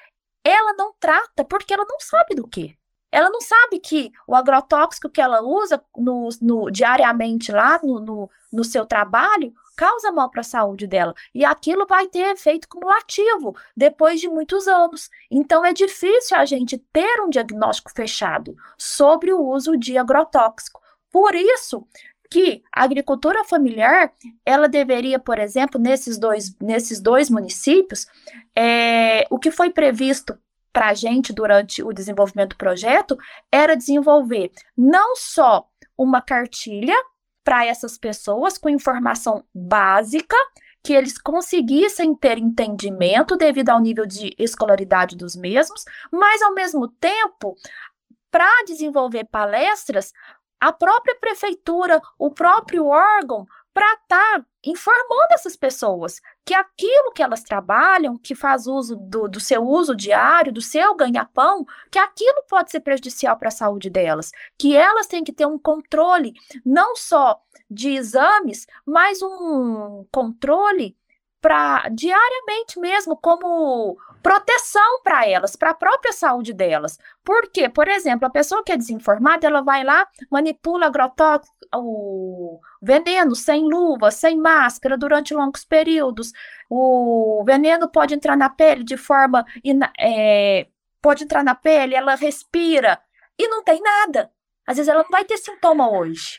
ela 0.43 0.73
não 0.73 0.95
trata 0.99 1.45
porque 1.45 1.75
ela 1.75 1.85
não 1.87 2.01
sabe 2.01 2.35
do 2.37 2.49
que. 2.49 2.75
Ela 3.13 3.29
não 3.29 3.43
sabe 3.43 3.81
que 3.81 4.11
o 4.27 4.35
agrotóxico 4.35 5.11
que 5.11 5.21
ela 5.21 5.43
usa 5.43 5.85
no, 5.95 6.31
no 6.41 6.71
diariamente 6.71 7.53
lá 7.53 7.79
no, 7.83 8.01
no, 8.01 8.31
no 8.51 8.65
seu 8.65 8.87
trabalho 8.87 9.53
causa 9.77 10.11
mal 10.11 10.31
para 10.31 10.41
a 10.41 10.45
saúde 10.45 10.87
dela. 10.87 11.15
E 11.35 11.45
aquilo 11.45 11.85
vai 11.87 12.07
ter 12.07 12.33
efeito 12.33 12.67
cumulativo 12.67 13.55
depois 13.77 14.23
de 14.23 14.29
muitos 14.31 14.67
anos. 14.67 15.11
Então 15.31 15.63
é 15.63 15.75
difícil 15.75 16.39
a 16.39 16.47
gente 16.47 16.79
ter 16.79 17.21
um 17.21 17.29
diagnóstico 17.29 17.93
fechado 17.95 18.57
sobre 18.79 19.35
o 19.35 19.45
uso 19.45 19.77
de 19.77 19.99
agrotóxico. 19.99 20.81
Por 21.13 21.35
isso, 21.35 21.87
que 22.35 22.65
a 22.73 22.83
agricultura 22.83 23.45
familiar, 23.45 24.13
ela 24.45 24.69
deveria, 24.69 25.21
por 25.21 25.39
exemplo, 25.39 25.81
nesses 25.81 26.19
dois, 26.19 26.53
nesses 26.61 27.01
dois 27.01 27.31
municípios, 27.31 28.09
é, 28.57 29.25
o 29.31 29.39
que 29.39 29.53
foi 29.53 29.71
previsto 29.71 30.37
para 30.73 30.89
a 30.89 30.95
gente 30.95 31.33
durante 31.33 31.81
o 31.81 31.93
desenvolvimento 31.93 32.51
do 32.51 32.57
projeto 32.57 33.17
era 33.53 33.77
desenvolver 33.77 34.51
não 34.77 35.15
só 35.15 35.65
uma 35.97 36.21
cartilha 36.21 36.97
para 37.45 37.65
essas 37.67 37.97
pessoas 37.97 38.59
com 38.59 38.69
informação 38.69 39.45
básica, 39.55 40.37
que 40.83 40.93
eles 40.93 41.17
conseguissem 41.17 42.17
ter 42.17 42.37
entendimento 42.37 43.37
devido 43.37 43.71
ao 43.71 43.81
nível 43.81 44.07
de 44.07 44.35
escolaridade 44.37 45.17
dos 45.17 45.37
mesmos, 45.37 45.85
mas 46.11 46.43
ao 46.43 46.53
mesmo 46.53 46.89
tempo 46.89 47.55
para 48.29 48.65
desenvolver 48.67 49.23
palestras 49.27 50.13
a 50.65 50.73
própria 50.73 51.15
prefeitura, 51.17 52.01
o 52.19 52.31
próprio 52.31 52.87
órgão, 52.87 53.47
para 53.75 53.93
estar 53.95 54.39
tá 54.39 54.47
informando 54.65 55.33
essas 55.33 55.57
pessoas 55.57 56.23
que 56.43 56.55
aquilo 56.55 57.13
que 57.13 57.23
elas 57.23 57.43
trabalham, 57.43 58.17
que 58.17 58.35
faz 58.35 58.67
uso 58.67 58.97
do, 58.97 59.29
do 59.29 59.41
seu 59.41 59.63
uso 59.63 59.95
diário, 59.95 60.53
do 60.53 60.63
seu 60.63 60.95
ganha-pão, 60.95 61.67
que 61.91 61.99
aquilo 61.99 62.45
pode 62.49 62.71
ser 62.71 62.81
prejudicial 62.81 63.37
para 63.37 63.49
a 63.49 63.53
saúde 63.53 63.91
delas, 63.91 64.31
que 64.59 64.75
elas 64.75 65.07
têm 65.07 65.23
que 65.23 65.35
ter 65.35 65.45
um 65.45 65.59
controle 65.59 66.33
não 66.65 66.97
só 66.97 67.39
de 67.71 67.91
exames, 67.91 68.67
mas 68.87 69.21
um 69.21 70.07
controle 70.11 70.97
para 71.45 71.91
diariamente 71.91 72.81
mesmo 72.81 73.19
como 73.19 73.99
proteção 74.23 75.03
para 75.03 75.29
elas, 75.29 75.55
para 75.55 75.73
a 75.73 75.75
própria 75.75 76.11
saúde 76.11 76.55
delas. 76.55 76.99
Porque, 77.23 77.69
por 77.69 77.87
exemplo, 77.87 78.27
a 78.27 78.31
pessoa 78.31 78.65
que 78.65 78.73
é 78.73 78.79
desinformada, 78.79 79.47
ela 79.47 79.61
vai 79.61 79.85
lá, 79.85 80.09
manipula 80.31 80.87
agrotóxico, 80.87 81.55
o 81.75 82.59
veneno 82.81 83.37
sem 83.37 83.63
luva, 83.69 84.11
sem 84.11 84.41
máscara 84.41 84.97
durante 84.97 85.35
longos 85.35 85.67
períodos. 85.67 86.33
O 86.71 87.45
veneno 87.45 87.91
pode 87.91 88.15
entrar 88.15 88.39
na 88.39 88.49
pele 88.49 88.83
de 88.83 88.97
forma 88.97 89.45
é, 89.99 90.67
pode 91.03 91.25
entrar 91.25 91.45
na 91.45 91.55
pele, 91.55 91.95
ela 91.95 92.15
respira 92.15 92.99
e 93.39 93.47
não 93.49 93.63
tem 93.63 93.83
nada. 93.83 94.31
Às 94.67 94.79
vezes 94.79 94.91
ela 94.91 95.03
não 95.03 95.11
vai 95.11 95.27
ter 95.27 95.37
sintoma 95.37 95.91
hoje. 95.91 96.39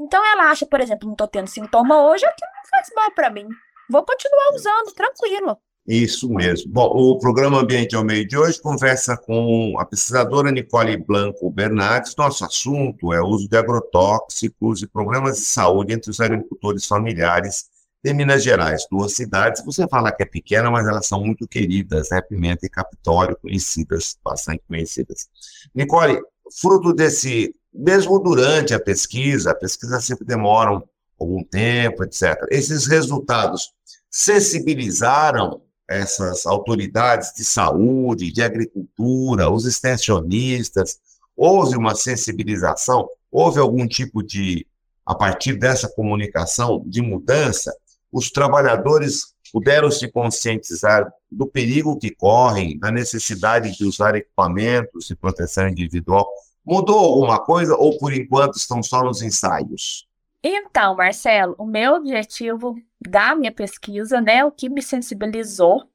Então 0.00 0.20
ela 0.32 0.50
acha, 0.50 0.66
por 0.66 0.80
exemplo, 0.80 1.06
não 1.06 1.12
estou 1.12 1.28
tendo 1.28 1.46
sintoma 1.46 2.02
hoje, 2.02 2.26
aquilo 2.26 2.50
não 2.56 2.68
faz 2.68 2.90
mal 2.96 3.12
para 3.12 3.30
mim. 3.30 3.46
Vou 3.92 4.02
continuar 4.06 4.54
usando, 4.54 4.94
tranquilo. 4.94 5.58
Isso 5.86 6.26
mesmo. 6.30 6.72
Bom, 6.72 6.86
o 6.94 7.18
programa 7.18 7.60
Ambiente 7.60 7.94
ao 7.94 8.02
Meio 8.02 8.26
de 8.26 8.38
hoje 8.38 8.58
conversa 8.58 9.18
com 9.18 9.74
a 9.78 9.84
pesquisadora 9.84 10.50
Nicole 10.50 10.96
Blanco 10.96 11.50
Bernardes. 11.50 12.16
Nosso 12.16 12.42
assunto 12.42 13.12
é 13.12 13.20
o 13.20 13.26
uso 13.26 13.46
de 13.46 13.54
agrotóxicos 13.54 14.80
e 14.80 14.86
problemas 14.86 15.36
de 15.36 15.44
saúde 15.44 15.92
entre 15.92 16.10
os 16.10 16.20
agricultores 16.20 16.86
familiares 16.86 17.66
de 18.02 18.14
Minas 18.14 18.42
Gerais, 18.42 18.86
duas 18.90 19.12
cidades. 19.12 19.62
Você 19.62 19.86
fala 19.86 20.10
que 20.10 20.22
é 20.22 20.26
pequena, 20.26 20.70
mas 20.70 20.86
elas 20.86 21.06
são 21.06 21.20
muito 21.22 21.46
queridas, 21.46 22.08
né? 22.10 22.22
Pimenta 22.22 22.64
e 22.64 22.70
Capitólio, 22.70 23.36
conhecidas, 23.42 24.16
bastante 24.24 24.62
conhecidas. 24.66 25.28
Nicole, 25.74 26.18
fruto 26.58 26.94
desse, 26.94 27.54
mesmo 27.70 28.18
durante 28.20 28.72
a 28.72 28.80
pesquisa, 28.80 29.50
a 29.50 29.54
pesquisa 29.54 30.00
sempre 30.00 30.24
demora 30.24 30.82
algum 31.22 31.42
tempo, 31.44 32.04
etc. 32.04 32.46
Esses 32.50 32.86
resultados 32.86 33.72
sensibilizaram 34.12 35.62
essas 35.88 36.44
autoridades 36.46 37.32
de 37.34 37.44
saúde, 37.44 38.30
de 38.30 38.42
agricultura, 38.42 39.50
os 39.50 39.64
extensionistas, 39.64 40.98
houve 41.34 41.76
uma 41.76 41.94
sensibilização, 41.94 43.08
houve 43.30 43.58
algum 43.58 43.88
tipo 43.88 44.22
de, 44.22 44.66
a 45.04 45.14
partir 45.14 45.58
dessa 45.58 45.88
comunicação, 45.88 46.82
de 46.86 47.00
mudança, 47.00 47.74
os 48.12 48.30
trabalhadores 48.30 49.32
puderam 49.50 49.90
se 49.90 50.10
conscientizar 50.10 51.10
do 51.30 51.46
perigo 51.46 51.98
que 51.98 52.10
correm, 52.10 52.78
da 52.78 52.90
necessidade 52.90 53.76
de 53.76 53.84
usar 53.84 54.14
equipamentos 54.14 55.06
de 55.06 55.16
proteção 55.16 55.68
individual. 55.68 56.26
Mudou 56.64 56.98
alguma 56.98 57.38
coisa 57.38 57.74
ou, 57.74 57.98
por 57.98 58.12
enquanto, 58.12 58.56
estão 58.56 58.82
só 58.82 59.02
nos 59.02 59.20
ensaios? 59.20 60.06
Então, 60.42 60.96
Marcelo, 60.96 61.54
o 61.56 61.64
meu 61.64 61.94
objetivo 61.94 62.76
da 63.00 63.34
minha 63.34 63.52
pesquisa, 63.52 64.20
né, 64.20 64.44
o 64.44 64.50
que 64.50 64.68
me 64.68 64.82
sensibilizou 64.82 65.88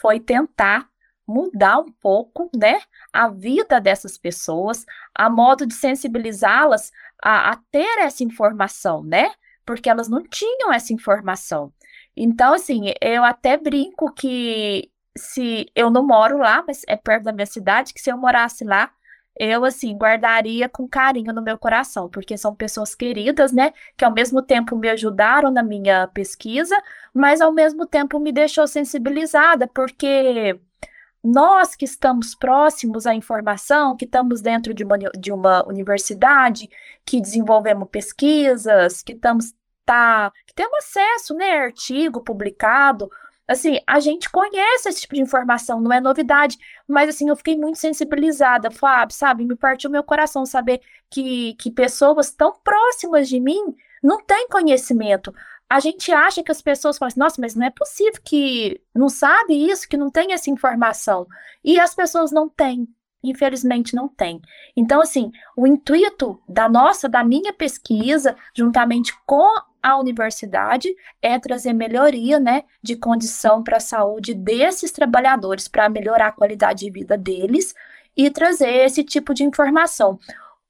foi 0.00 0.18
tentar 0.18 0.88
mudar 1.26 1.78
um 1.78 1.90
pouco, 1.92 2.50
né, 2.56 2.80
a 3.12 3.28
vida 3.28 3.80
dessas 3.80 4.18
pessoas, 4.18 4.84
a 5.14 5.30
modo 5.30 5.66
de 5.66 5.74
sensibilizá-las 5.74 6.92
a, 7.22 7.52
a, 7.52 7.56
ter 7.70 7.98
essa 8.00 8.24
informação, 8.24 9.02
né, 9.04 9.32
porque 9.64 9.88
elas 9.88 10.08
não 10.08 10.22
tinham 10.22 10.72
essa 10.72 10.92
informação. 10.92 11.72
Então, 12.16 12.54
assim, 12.54 12.92
eu 13.00 13.24
até 13.24 13.56
brinco 13.56 14.12
que 14.12 14.90
se 15.16 15.70
eu 15.74 15.90
não 15.90 16.06
moro 16.06 16.38
lá, 16.38 16.62
mas 16.66 16.82
é 16.88 16.96
perto 16.96 17.24
da 17.24 17.32
minha 17.32 17.46
cidade, 17.46 17.94
que 17.94 18.00
se 18.00 18.10
eu 18.10 18.18
morasse 18.18 18.64
lá, 18.64 18.90
eu, 19.38 19.64
assim, 19.64 19.96
guardaria 19.96 20.68
com 20.68 20.88
carinho 20.88 21.32
no 21.32 21.42
meu 21.42 21.58
coração, 21.58 22.08
porque 22.08 22.36
são 22.36 22.54
pessoas 22.54 22.94
queridas, 22.94 23.52
né, 23.52 23.72
que 23.96 24.04
ao 24.04 24.12
mesmo 24.12 24.42
tempo 24.42 24.76
me 24.76 24.88
ajudaram 24.88 25.50
na 25.50 25.62
minha 25.62 26.06
pesquisa, 26.08 26.76
mas 27.12 27.40
ao 27.40 27.52
mesmo 27.52 27.86
tempo 27.86 28.18
me 28.18 28.32
deixou 28.32 28.66
sensibilizada, 28.66 29.68
porque 29.68 30.58
nós 31.22 31.74
que 31.74 31.84
estamos 31.84 32.34
próximos 32.34 33.06
à 33.06 33.14
informação, 33.14 33.96
que 33.96 34.04
estamos 34.04 34.40
dentro 34.40 34.72
de 34.72 34.84
uma, 34.84 34.96
de 34.98 35.32
uma 35.32 35.66
universidade, 35.66 36.68
que 37.04 37.20
desenvolvemos 37.20 37.88
pesquisas, 37.90 39.02
que 39.02 39.12
estamos 39.12 39.52
tá, 39.84 40.32
que 40.46 40.54
temos 40.54 40.78
acesso, 40.78 41.34
né, 41.34 41.58
artigo 41.58 42.20
publicado, 42.20 43.10
Assim, 43.48 43.78
a 43.86 44.00
gente 44.00 44.28
conhece 44.28 44.88
esse 44.88 45.02
tipo 45.02 45.14
de 45.14 45.20
informação, 45.20 45.80
não 45.80 45.92
é 45.92 46.00
novidade, 46.00 46.58
mas 46.86 47.08
assim, 47.08 47.28
eu 47.28 47.36
fiquei 47.36 47.56
muito 47.56 47.78
sensibilizada, 47.78 48.70
Fábio, 48.70 49.14
sabe? 49.14 49.44
Me 49.44 49.54
partiu 49.54 49.88
meu 49.88 50.02
coração 50.02 50.44
saber 50.44 50.80
que, 51.08 51.54
que 51.54 51.70
pessoas 51.70 52.32
tão 52.32 52.52
próximas 52.64 53.28
de 53.28 53.38
mim 53.38 53.74
não 54.02 54.20
têm 54.22 54.48
conhecimento. 54.48 55.32
A 55.68 55.80
gente 55.80 56.12
acha 56.12 56.42
que 56.42 56.50
as 56.50 56.62
pessoas 56.62 56.98
falam 56.98 57.08
assim, 57.08 57.20
nossa, 57.20 57.40
mas 57.40 57.54
não 57.54 57.66
é 57.66 57.70
possível 57.70 58.20
que 58.24 58.80
não 58.94 59.08
sabe 59.08 59.54
isso, 59.54 59.88
que 59.88 59.96
não 59.96 60.10
tem 60.10 60.32
essa 60.32 60.50
informação. 60.50 61.26
E 61.64 61.78
as 61.78 61.94
pessoas 61.94 62.30
não 62.30 62.48
têm. 62.48 62.88
Infelizmente 63.22 63.94
não 63.94 64.06
tem. 64.08 64.40
Então, 64.76 65.00
assim, 65.00 65.32
o 65.56 65.66
intuito 65.66 66.40
da 66.48 66.68
nossa, 66.68 67.08
da 67.08 67.24
minha 67.24 67.52
pesquisa, 67.52 68.36
juntamente 68.54 69.12
com 69.26 69.48
a 69.86 69.98
universidade, 69.98 70.94
é 71.22 71.38
trazer 71.38 71.72
melhoria, 71.72 72.40
né, 72.40 72.64
de 72.82 72.96
condição 72.96 73.62
para 73.62 73.76
a 73.76 73.80
saúde 73.80 74.34
desses 74.34 74.90
trabalhadores, 74.90 75.68
para 75.68 75.88
melhorar 75.88 76.28
a 76.28 76.32
qualidade 76.32 76.84
de 76.84 76.90
vida 76.90 77.16
deles 77.16 77.74
e 78.16 78.30
trazer 78.30 78.84
esse 78.84 79.04
tipo 79.04 79.32
de 79.34 79.44
informação. 79.44 80.18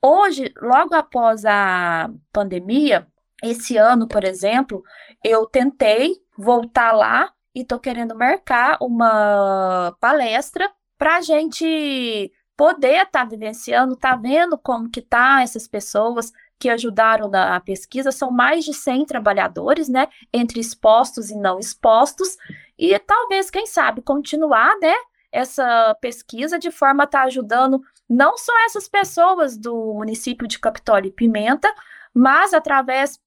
Hoje, 0.02 0.52
logo 0.61 0.94
após 0.94 1.44
a 1.44 2.11
pandemia, 2.33 3.07
esse 3.42 3.76
ano, 3.76 4.07
por 4.07 4.24
exemplo, 4.24 4.83
eu 5.24 5.46
tentei 5.46 6.16
voltar 6.37 6.92
lá 6.92 7.33
e 7.55 7.62
estou 7.62 7.79
querendo 7.79 8.14
marcar 8.14 8.76
uma 8.81 9.96
palestra 10.00 10.70
para 10.98 11.16
a 11.16 11.20
gente 11.20 12.33
poder 12.57 13.02
estar 13.02 13.11
tá 13.11 13.24
vivenciando, 13.24 13.96
tá 13.96 14.16
vendo 14.16 14.57
como 14.57 14.90
que 14.90 15.02
tá 15.02 15.42
essas 15.42 15.68
pessoas 15.68 16.33
que 16.59 16.69
ajudaram 16.69 17.29
na 17.29 17.61
pesquisa, 17.61 18.11
são 18.11 18.31
mais 18.31 18.64
de 18.64 18.73
100 18.73 19.05
trabalhadores, 19.05 19.88
né, 19.88 20.09
entre 20.33 20.61
expostos 20.61 21.31
e 21.31 21.37
não 21.37 21.59
expostos, 21.59 22.37
e 22.79 22.99
talvez, 22.99 23.51
quem 23.51 23.66
sabe, 23.66 24.03
continuar, 24.03 24.79
né, 24.81 24.95
essa 25.31 25.95
pesquisa 26.01 26.59
de 26.59 26.71
forma 26.71 27.03
a 27.03 27.05
estar 27.05 27.21
tá 27.21 27.25
ajudando 27.27 27.81
não 28.09 28.38
só 28.38 28.53
essas 28.64 28.88
pessoas 28.88 29.57
do 29.57 29.95
município 29.95 30.47
de 30.47 30.59
Capitólio 30.59 31.09
e 31.09 31.12
Pimenta, 31.12 31.73
mas 32.14 32.55
através 32.55 33.21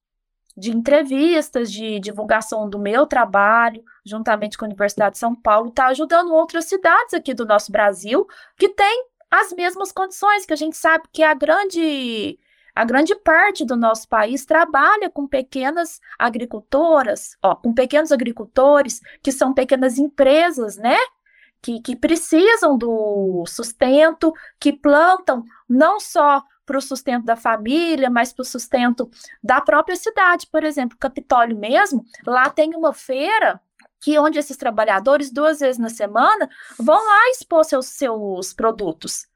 de 0.56 0.70
entrevistas, 0.70 1.70
de 1.70 2.00
divulgação 2.00 2.68
do 2.68 2.78
meu 2.78 3.06
trabalho, 3.06 3.82
juntamente 4.04 4.58
com 4.58 4.64
a 4.64 4.68
Universidade 4.68 5.12
de 5.12 5.18
São 5.18 5.34
Paulo, 5.34 5.68
está 5.68 5.86
ajudando 5.86 6.34
outras 6.34 6.64
cidades 6.64 7.14
aqui 7.14 7.32
do 7.32 7.46
nosso 7.46 7.70
Brasil 7.70 8.26
que 8.56 8.68
têm 8.68 9.06
as 9.30 9.52
mesmas 9.52 9.92
condições, 9.92 10.44
que 10.44 10.52
a 10.52 10.56
gente 10.56 10.76
sabe 10.76 11.04
que 11.12 11.22
a 11.22 11.34
grande 11.34 12.38
a 12.74 12.84
grande 12.84 13.14
parte 13.14 13.64
do 13.64 13.76
nosso 13.76 14.08
país 14.08 14.44
trabalha 14.44 15.10
com 15.10 15.26
pequenas 15.26 16.00
agricultoras, 16.18 17.36
ó, 17.42 17.54
com 17.54 17.72
pequenos 17.72 18.12
agricultores, 18.12 19.00
que 19.22 19.32
são 19.32 19.52
pequenas 19.52 19.98
empresas, 19.98 20.76
né? 20.76 20.96
Que, 21.62 21.80
que 21.80 21.94
precisam 21.94 22.78
do 22.78 23.44
sustento, 23.46 24.32
que 24.58 24.72
plantam 24.72 25.44
não 25.68 26.00
só 26.00 26.42
para 26.64 26.78
o 26.78 26.80
sustento 26.80 27.24
da 27.24 27.36
família, 27.36 28.08
mas 28.08 28.32
para 28.32 28.42
o 28.42 28.46
sustento 28.46 29.10
da 29.42 29.60
própria 29.60 29.96
cidade. 29.96 30.46
Por 30.46 30.62
exemplo, 30.62 30.96
Capitólio 30.96 31.58
mesmo, 31.58 32.04
lá 32.24 32.48
tem 32.48 32.74
uma 32.76 32.94
feira 32.94 33.60
que 34.00 34.18
onde 34.18 34.38
esses 34.38 34.56
trabalhadores, 34.56 35.30
duas 35.30 35.60
vezes 35.60 35.78
na 35.78 35.90
semana, 35.90 36.48
vão 36.78 36.96
lá 36.96 37.30
expor 37.30 37.64
seus, 37.64 37.86
seus 37.86 38.54
produtos. 38.54 39.26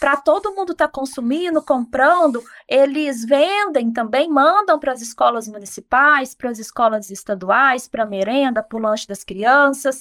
Para 0.00 0.16
todo 0.16 0.54
mundo 0.54 0.72
estar 0.72 0.88
tá 0.88 0.92
consumindo, 0.92 1.62
comprando, 1.62 2.42
eles 2.68 3.24
vendem 3.24 3.92
também, 3.92 4.28
mandam 4.28 4.78
para 4.78 4.92
as 4.92 5.00
escolas 5.00 5.46
municipais, 5.48 6.34
para 6.34 6.50
as 6.50 6.58
escolas 6.58 7.10
estaduais, 7.10 7.88
para 7.88 8.06
merenda, 8.06 8.62
para 8.62 8.78
o 8.78 8.80
lanche 8.80 9.06
das 9.06 9.22
crianças. 9.24 10.00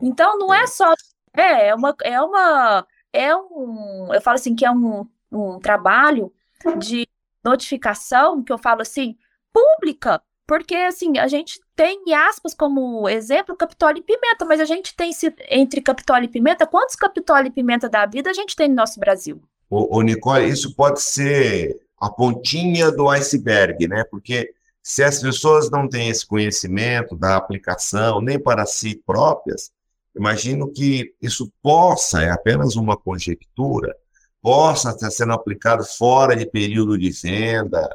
Então, 0.00 0.38
não 0.38 0.52
é 0.52 0.66
só. 0.66 0.92
É, 1.34 1.68
é 1.68 1.74
uma. 1.74 1.94
É 2.02 2.20
uma 2.20 2.86
é 3.12 3.34
um. 3.34 4.08
Eu 4.12 4.20
falo 4.20 4.34
assim 4.34 4.54
que 4.54 4.64
é 4.64 4.70
um, 4.70 5.08
um 5.32 5.58
trabalho 5.58 6.32
de 6.78 7.08
notificação, 7.42 8.42
que 8.42 8.52
eu 8.52 8.58
falo 8.58 8.82
assim, 8.82 9.16
pública, 9.52 10.22
porque, 10.46 10.74
assim, 10.74 11.18
a 11.18 11.26
gente 11.26 11.60
tem, 11.76 12.02
em 12.06 12.14
aspas, 12.14 12.54
como 12.54 13.06
exemplo, 13.08 13.54
Capitólio 13.54 14.00
e 14.00 14.02
Pimenta, 14.02 14.46
mas 14.46 14.60
a 14.60 14.64
gente 14.64 14.96
tem, 14.96 15.12
entre 15.50 15.82
Capitólio 15.82 16.24
e 16.24 16.28
Pimenta, 16.28 16.66
quantos 16.66 16.96
Capitólio 16.96 17.48
e 17.48 17.52
Pimenta 17.52 17.88
da 17.88 18.06
vida 18.06 18.30
a 18.30 18.32
gente 18.32 18.56
tem 18.56 18.68
no 18.68 18.74
nosso 18.74 18.98
Brasil? 18.98 19.40
Ô, 19.68 19.98
ô 19.98 20.02
Nicole, 20.02 20.48
isso 20.48 20.74
pode 20.74 21.02
ser 21.02 21.78
a 22.00 22.10
pontinha 22.10 22.90
do 22.90 23.08
iceberg, 23.10 23.86
né? 23.86 24.04
Porque 24.10 24.50
se 24.82 25.02
as 25.02 25.20
pessoas 25.20 25.70
não 25.70 25.88
têm 25.88 26.08
esse 26.08 26.26
conhecimento 26.26 27.14
da 27.14 27.36
aplicação, 27.36 28.20
nem 28.20 28.38
para 28.38 28.64
si 28.64 29.02
próprias, 29.04 29.70
imagino 30.16 30.72
que 30.72 31.14
isso 31.20 31.52
possa, 31.62 32.22
é 32.22 32.30
apenas 32.30 32.76
uma 32.76 32.96
conjectura, 32.96 33.94
possa 34.40 34.90
estar 34.90 35.10
sendo 35.10 35.32
aplicado 35.32 35.84
fora 35.84 36.34
de 36.34 36.46
período 36.46 36.96
de 36.96 37.10
venda, 37.10 37.88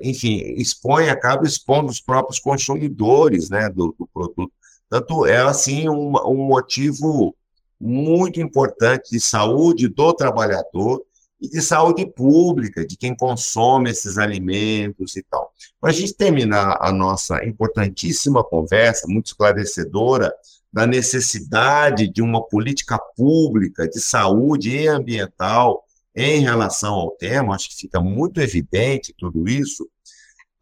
enfim, 0.00 0.38
expõe, 0.56 1.08
acaba 1.08 1.46
expondo 1.46 1.90
os 1.90 2.00
próprios 2.00 2.38
consumidores 2.38 3.50
né, 3.50 3.68
do, 3.68 3.94
do 3.98 4.06
produto. 4.12 4.52
Tanto 4.88 5.26
é, 5.26 5.38
assim, 5.38 5.88
um, 5.88 6.16
um 6.26 6.46
motivo 6.46 7.34
muito 7.80 8.40
importante 8.40 9.10
de 9.10 9.20
saúde 9.20 9.88
do 9.88 10.12
trabalhador 10.14 11.02
e 11.40 11.48
de 11.48 11.60
saúde 11.60 12.06
pública, 12.06 12.86
de 12.86 12.96
quem 12.96 13.14
consome 13.14 13.90
esses 13.90 14.16
alimentos 14.16 15.16
e 15.16 15.22
tal. 15.22 15.52
Para 15.80 15.90
a 15.90 15.92
gente 15.92 16.14
terminar 16.14 16.78
a 16.80 16.90
nossa 16.90 17.44
importantíssima 17.44 18.42
conversa, 18.42 19.06
muito 19.06 19.26
esclarecedora, 19.26 20.32
da 20.72 20.86
necessidade 20.86 22.08
de 22.08 22.22
uma 22.22 22.42
política 22.42 22.98
pública 23.16 23.88
de 23.88 24.00
saúde 24.00 24.76
e 24.76 24.86
ambiental 24.86 25.85
em 26.16 26.40
relação 26.40 26.94
ao 26.94 27.10
tema, 27.10 27.54
acho 27.54 27.68
que 27.68 27.76
fica 27.76 28.00
muito 28.00 28.40
evidente 28.40 29.14
tudo 29.16 29.46
isso, 29.46 29.86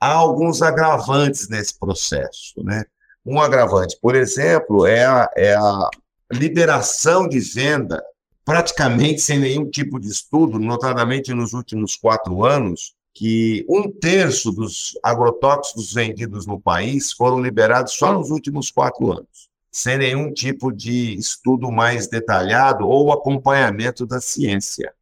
há 0.01 0.13
alguns 0.13 0.61
agravantes 0.61 1.49
nesse 1.49 1.79
processo. 1.79 2.53
Né? 2.65 2.85
Um 3.25 3.41
agravante, 3.41 3.97
por 4.03 4.17
exemplo, 4.17 4.85
é 4.85 5.07
a, 5.07 5.31
é 5.37 5.55
a 5.55 5.89
liberação 6.33 7.29
de 7.29 7.39
venda, 7.39 8.03
praticamente 8.45 9.21
sem 9.21 9.39
nenhum 9.39 9.71
tipo 9.71 10.01
de 10.01 10.09
estudo, 10.09 10.59
notadamente 10.59 11.33
nos 11.33 11.53
últimos 11.53 11.95
quatro 11.95 12.45
anos, 12.45 12.95
que 13.15 13.65
um 13.69 13.89
terço 13.89 14.51
dos 14.51 14.99
agrotóxicos 15.05 15.93
vendidos 15.93 16.47
no 16.47 16.61
país 16.61 17.13
foram 17.13 17.41
liberados 17.41 17.93
só 17.93 18.13
nos 18.13 18.29
últimos 18.31 18.73
quatro 18.73 19.13
anos, 19.13 19.49
sem 19.71 19.99
nenhum 19.99 20.33
tipo 20.33 20.73
de 20.73 21.15
estudo 21.15 21.71
mais 21.71 22.09
detalhado 22.09 22.89
ou 22.89 23.13
acompanhamento 23.13 24.05
da 24.05 24.21
ciência. 24.21 24.93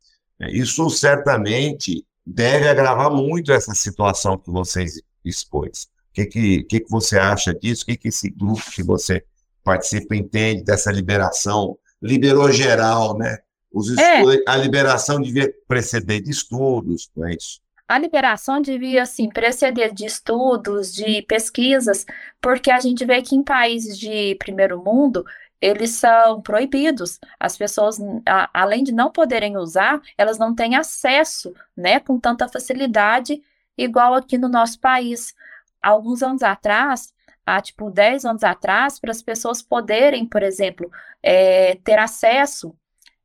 Isso 0.50 0.88
certamente 0.90 2.04
deve 2.24 2.68
agravar 2.68 3.10
muito 3.10 3.52
essa 3.52 3.74
situação 3.74 4.38
que 4.38 4.50
vocês 4.50 5.00
expôs. 5.24 5.84
O 6.10 6.14
que, 6.14 6.26
que, 6.26 6.64
que, 6.64 6.80
que 6.80 6.90
você 6.90 7.18
acha 7.18 7.54
disso? 7.54 7.82
O 7.82 7.86
que, 7.86 7.96
que 7.96 8.08
esse 8.08 8.30
grupo 8.30 8.70
que 8.70 8.82
você 8.82 9.24
participa 9.64 10.14
entende 10.14 10.62
dessa 10.62 10.90
liberação? 10.90 11.78
Liberou 12.00 12.50
geral, 12.50 13.16
né? 13.16 13.38
Os 13.72 13.96
é. 13.96 14.22
A 14.46 14.56
liberação 14.56 15.20
devia 15.20 15.52
preceder 15.66 16.20
de 16.20 16.30
estudos, 16.30 17.10
não 17.16 17.26
é 17.26 17.34
isso? 17.34 17.60
A 17.88 17.98
liberação 17.98 18.60
devia, 18.60 19.02
assim, 19.02 19.28
preceder 19.28 19.92
de 19.92 20.06
estudos, 20.06 20.92
de 20.92 21.22
pesquisas, 21.22 22.06
porque 22.40 22.70
a 22.70 22.80
gente 22.80 23.04
vê 23.04 23.20
que 23.20 23.34
em 23.34 23.42
países 23.42 23.98
de 23.98 24.34
primeiro 24.36 24.82
mundo, 24.82 25.24
eles 25.62 25.92
são 25.92 26.42
proibidos. 26.42 27.20
As 27.38 27.56
pessoas, 27.56 27.98
a, 28.26 28.50
além 28.52 28.82
de 28.82 28.90
não 28.92 29.12
poderem 29.12 29.56
usar, 29.56 30.02
elas 30.18 30.36
não 30.36 30.52
têm 30.52 30.74
acesso, 30.74 31.54
né, 31.76 32.00
com 32.00 32.18
tanta 32.18 32.48
facilidade, 32.48 33.40
igual 33.78 34.14
aqui 34.14 34.36
no 34.36 34.48
nosso 34.48 34.80
país. 34.80 35.32
Alguns 35.80 36.20
anos 36.20 36.42
atrás, 36.42 37.14
há 37.46 37.60
tipo 37.60 37.90
10 37.90 38.24
anos 38.24 38.42
atrás, 38.42 38.98
para 38.98 39.12
as 39.12 39.22
pessoas 39.22 39.62
poderem, 39.62 40.26
por 40.26 40.42
exemplo, 40.42 40.90
é, 41.22 41.76
ter 41.76 41.98
acesso 41.98 42.76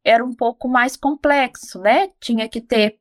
era 0.03 0.23
um 0.23 0.33
pouco 0.33 0.69
mais 0.69 0.95
complexo, 0.95 1.79
né? 1.81 2.11
Tinha 2.19 2.47
que 2.47 2.61
ter, 2.61 2.97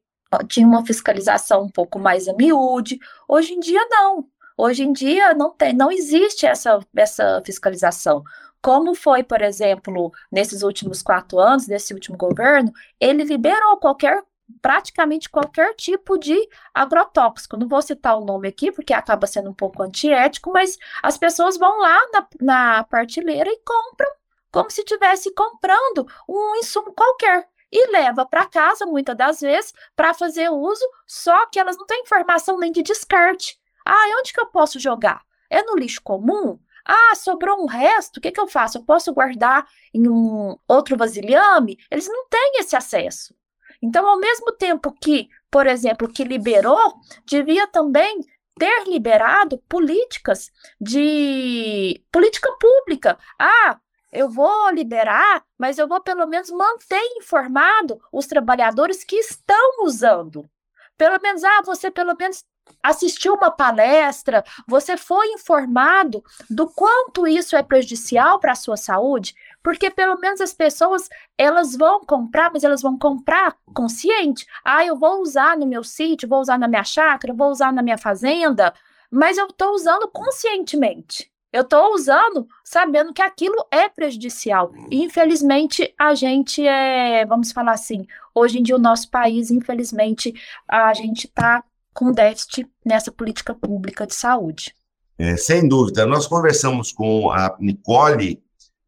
tinha 0.49 0.67
uma 0.67 0.85
fiscalização 0.85 1.63
um 1.63 1.71
pouco 1.71 1.99
mais 2.01 2.27
a 2.27 2.33
miúde. 2.35 2.99
Hoje 3.29 3.53
em 3.53 3.61
dia, 3.61 3.87
não. 3.91 4.27
Hoje 4.57 4.83
em 4.83 4.93
dia 4.93 5.35
não 5.35 5.51
tem, 5.51 5.75
não 5.75 5.93
existe 5.93 6.47
essa, 6.47 6.81
essa 6.97 7.43
fiscalização. 7.45 8.25
Como 8.61 8.95
foi, 8.95 9.23
por 9.23 9.43
exemplo, 9.43 10.13
nesses 10.31 10.63
últimos 10.63 11.03
quatro 11.03 11.39
anos, 11.39 11.69
nesse 11.69 11.95
último 11.95 12.17
governo, 12.17 12.73
ele 13.01 13.25
liberou 13.25 13.77
qualquer 13.79 14.23
praticamente 14.63 15.29
qualquer 15.29 15.75
tipo 15.75 16.19
de 16.19 16.37
agrotóxico. 16.73 17.57
Não 17.57 17.69
vou 17.69 17.83
citar 17.83 18.17
o 18.17 18.25
nome 18.25 18.49
aqui, 18.49 18.71
porque 18.71 18.93
acaba 18.93 19.27
sendo 19.27 19.51
um 19.51 19.55
pouco 19.55 19.83
antiético, 19.83 20.53
mas 20.53 20.79
as 21.03 21.19
pessoas 21.19 21.57
vão 21.57 21.81
lá 21.81 22.01
na, 22.13 22.29
na 22.41 22.85
partilheira 22.85 23.51
e 23.51 23.61
compram 23.65 24.11
como 24.53 24.71
se 24.71 24.81
estivesse 24.81 25.35
comprando 25.35 26.07
um 26.29 26.57
insumo 26.57 26.93
qualquer 26.93 27.49
e 27.71 27.91
leva 27.91 28.25
para 28.25 28.47
casa, 28.47 28.87
muitas 28.87 29.17
das 29.17 29.41
vezes, 29.41 29.75
para 29.95 30.15
fazer 30.15 30.49
uso, 30.49 30.85
só 31.07 31.47
que 31.47 31.59
elas 31.59 31.77
não 31.77 31.85
têm 31.85 32.03
informação 32.03 32.59
nem 32.59 32.73
de 32.73 32.83
descarte. 32.83 33.59
Ah, 33.85 34.19
onde 34.19 34.33
que 34.33 34.41
eu 34.41 34.47
posso 34.47 34.79
jogar? 34.79 35.23
É 35.51 35.63
no 35.63 35.77
lixo 35.77 36.01
comum? 36.03 36.59
Ah, 36.87 37.15
sobrou 37.17 37.63
um 37.63 37.67
resto, 37.67 38.19
o 38.19 38.21
que, 38.21 38.31
que 38.31 38.41
eu 38.41 38.47
faço? 38.47 38.79
Eu 38.79 38.85
posso 38.85 39.13
guardar 39.13 39.67
em 39.93 40.09
um 40.09 40.57
outro 40.69 40.97
vasilhame? 40.97 41.79
Eles 41.91 42.07
não 42.07 42.29
têm 42.29 42.53
esse 42.61 42.77
acesso. 42.77 43.35
Então, 43.83 44.07
ao 44.07 44.19
mesmo 44.19 44.53
tempo 44.53 44.93
que, 44.93 45.29
por 45.51 45.67
exemplo, 45.67 46.09
que 46.09 46.23
liberou, 46.25 46.95
devia 47.27 47.67
também 47.67 48.21
ter 48.59 48.85
liberado 48.89 49.59
políticas 49.69 50.51
de 50.81 52.03
política 52.11 52.51
pública. 52.59 53.19
Ah, 53.39 53.79
eu 54.13 54.31
vou 54.31 54.71
liberar, 54.71 55.45
mas 55.59 55.79
eu 55.79 55.87
vou 55.87 56.01
pelo 56.01 56.27
menos 56.27 56.51
manter 56.51 57.03
informado 57.17 58.01
os 58.13 58.27
trabalhadores 58.27 59.05
que 59.05 59.17
estão 59.17 59.85
usando. 59.85 60.49
Pelo 60.97 61.21
menos, 61.21 61.45
ah, 61.45 61.63
você 61.63 61.91
pelo 61.91 62.17
menos 62.19 62.43
assistiu 62.83 63.35
uma 63.35 63.51
palestra, 63.51 64.45
você 64.67 64.97
foi 64.97 65.27
informado 65.33 66.23
do 66.49 66.69
quanto 66.69 67.27
isso 67.27 67.57
é 67.57 67.63
prejudicial 67.63 68.39
para 68.39 68.53
a 68.53 68.57
sua 68.57 68.77
saúde, 68.77 69.35
porque 69.63 69.91
pelo 69.91 70.19
menos 70.21 70.41
as 70.41 70.55
pessoas, 70.55 71.09
elas 71.37 71.77
vão 71.77 72.01
comprar, 72.01 72.51
mas 72.53 72.63
elas 72.63 72.83
vão 72.83 72.97
comprar 72.97 73.57
consciente. 73.75 74.47
Ah, 74.65 74.85
eu 74.85 74.97
vou 74.97 75.21
usar 75.21 75.57
no 75.57 75.67
meu 75.67 75.83
sítio, 75.83 76.29
vou 76.29 76.41
usar 76.41 76.59
na 76.59 76.69
minha 76.69 76.85
chácara, 76.85 77.35
vou 77.35 77.51
usar 77.51 77.73
na 77.73 77.83
minha 77.83 77.99
fazenda, 77.99 78.73
mas 79.11 79.37
eu 79.37 79.47
estou 79.47 79.75
usando 79.75 80.09
conscientemente. 80.09 81.31
Eu 81.53 81.63
estou 81.63 81.95
usando 81.95 82.47
sabendo 82.63 83.15
que 83.15 83.23
aquilo 83.23 83.57
é 83.71 83.89
prejudicial. 83.89 84.73
Infelizmente, 84.91 85.95
a 85.99 86.15
gente 86.15 86.67
é, 86.67 87.25
vamos 87.25 87.51
falar 87.51 87.73
assim, 87.73 88.07
hoje 88.35 88.59
em 88.59 88.63
dia 88.63 88.77
o 88.77 88.81
nosso 88.81 89.11
país, 89.11 89.51
infelizmente, 89.51 90.35
a 90.69 90.93
gente 90.93 91.27
está 91.27 91.65
com 91.97 92.13
déficit 92.13 92.69
nessa 92.85 93.11
política 93.11 93.55
pública 93.55 94.07
de 94.07 94.15
saúde. 94.15 94.75
É, 95.19 95.37
sem 95.37 95.67
dúvida. 95.67 96.05
Nós 96.05 96.27
conversamos 96.27 96.93
com 96.93 97.31
a 97.31 97.57
Nicole 97.59 98.39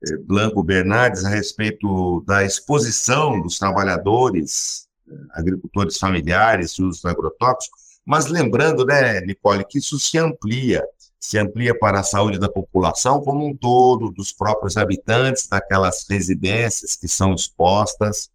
eh, 0.04 0.16
Blanco 0.18 0.62
Bernardes 0.62 1.24
a 1.24 1.30
respeito 1.30 2.22
da 2.26 2.44
exposição 2.44 3.40
dos 3.40 3.58
trabalhadores, 3.58 4.86
eh, 5.10 5.14
agricultores 5.32 5.96
familiares, 5.96 6.78
uso 6.78 7.02
do 7.02 7.08
agrotóxico, 7.08 7.78
mas 8.04 8.26
lembrando, 8.26 8.84
né, 8.84 9.22
Nicole, 9.22 9.64
que 9.64 9.78
isso 9.78 9.98
se 9.98 10.18
amplia 10.18 10.84
se 11.20 11.36
amplia 11.36 11.76
para 11.76 12.00
a 12.00 12.04
saúde 12.04 12.38
da 12.38 12.48
população 12.48 13.20
como 13.20 13.44
um 13.44 13.56
todo, 13.56 14.10
dos 14.10 14.32
próprios 14.32 14.76
habitantes 14.76 15.48
daquelas 15.48 16.06
residências 16.08 16.94
que 16.94 17.08
são 17.08 17.34
expostas, 17.34 18.30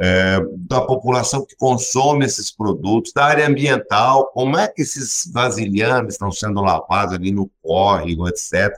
é, 0.00 0.40
da 0.56 0.80
população 0.80 1.44
que 1.44 1.54
consome 1.56 2.24
esses 2.24 2.50
produtos, 2.50 3.12
da 3.12 3.24
área 3.24 3.46
ambiental, 3.46 4.30
como 4.32 4.56
é 4.56 4.66
que 4.66 4.82
esses 4.82 5.30
vasilhames 5.32 6.14
estão 6.14 6.32
sendo 6.32 6.60
lavados 6.60 7.14
ali 7.14 7.30
no 7.30 7.50
córrego, 7.62 8.28
etc. 8.28 8.70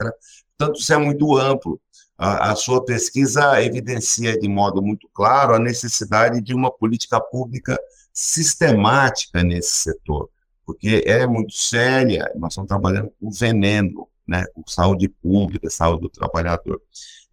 Portanto, 0.57 0.79
isso 0.79 0.93
é 0.93 0.97
muito 0.97 1.37
amplo. 1.37 1.79
A, 2.17 2.51
a 2.51 2.55
sua 2.55 2.83
pesquisa 2.83 3.61
evidencia 3.63 4.37
de 4.37 4.47
modo 4.47 4.81
muito 4.81 5.07
claro 5.13 5.55
a 5.55 5.59
necessidade 5.59 6.41
de 6.41 6.53
uma 6.53 6.71
política 6.71 7.19
pública 7.19 7.79
sistemática 8.13 9.41
nesse 9.43 9.77
setor 9.77 10.29
porque 10.65 11.03
é 11.05 11.27
muito 11.27 11.53
séria, 11.53 12.31
nós 12.35 12.53
estamos 12.53 12.67
trabalhando 12.67 13.11
com 13.19 13.29
veneno, 13.29 14.07
né, 14.27 14.43
com 14.53 14.63
saúde 14.67 15.07
pública, 15.09 15.69
saúde 15.69 16.01
do 16.01 16.09
trabalhador. 16.09 16.81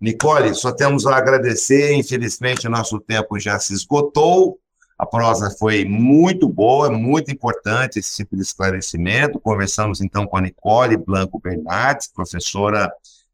Nicole, 0.01 0.55
só 0.55 0.73
temos 0.73 1.07
a 1.07 1.17
agradecer, 1.17 1.93
infelizmente 1.93 2.67
o 2.67 2.71
nosso 2.71 2.99
tempo 3.01 3.39
já 3.39 3.59
se 3.59 3.75
esgotou, 3.75 4.59
a 5.01 5.07
prosa 5.07 5.51
foi 5.59 5.87
muito 5.87 6.47
boa, 6.47 6.91
muito 6.91 7.31
importante 7.31 7.99
esse 7.99 8.17
tipo 8.17 8.37
de 8.37 8.43
esclarecimento. 8.43 9.41
Conversamos 9.41 10.03
então 10.03 10.27
com 10.27 10.37
a 10.37 10.43
Nicole 10.43 10.95
Blanco 10.99 11.41
Bernardes, 11.41 12.13
professora 12.13 12.93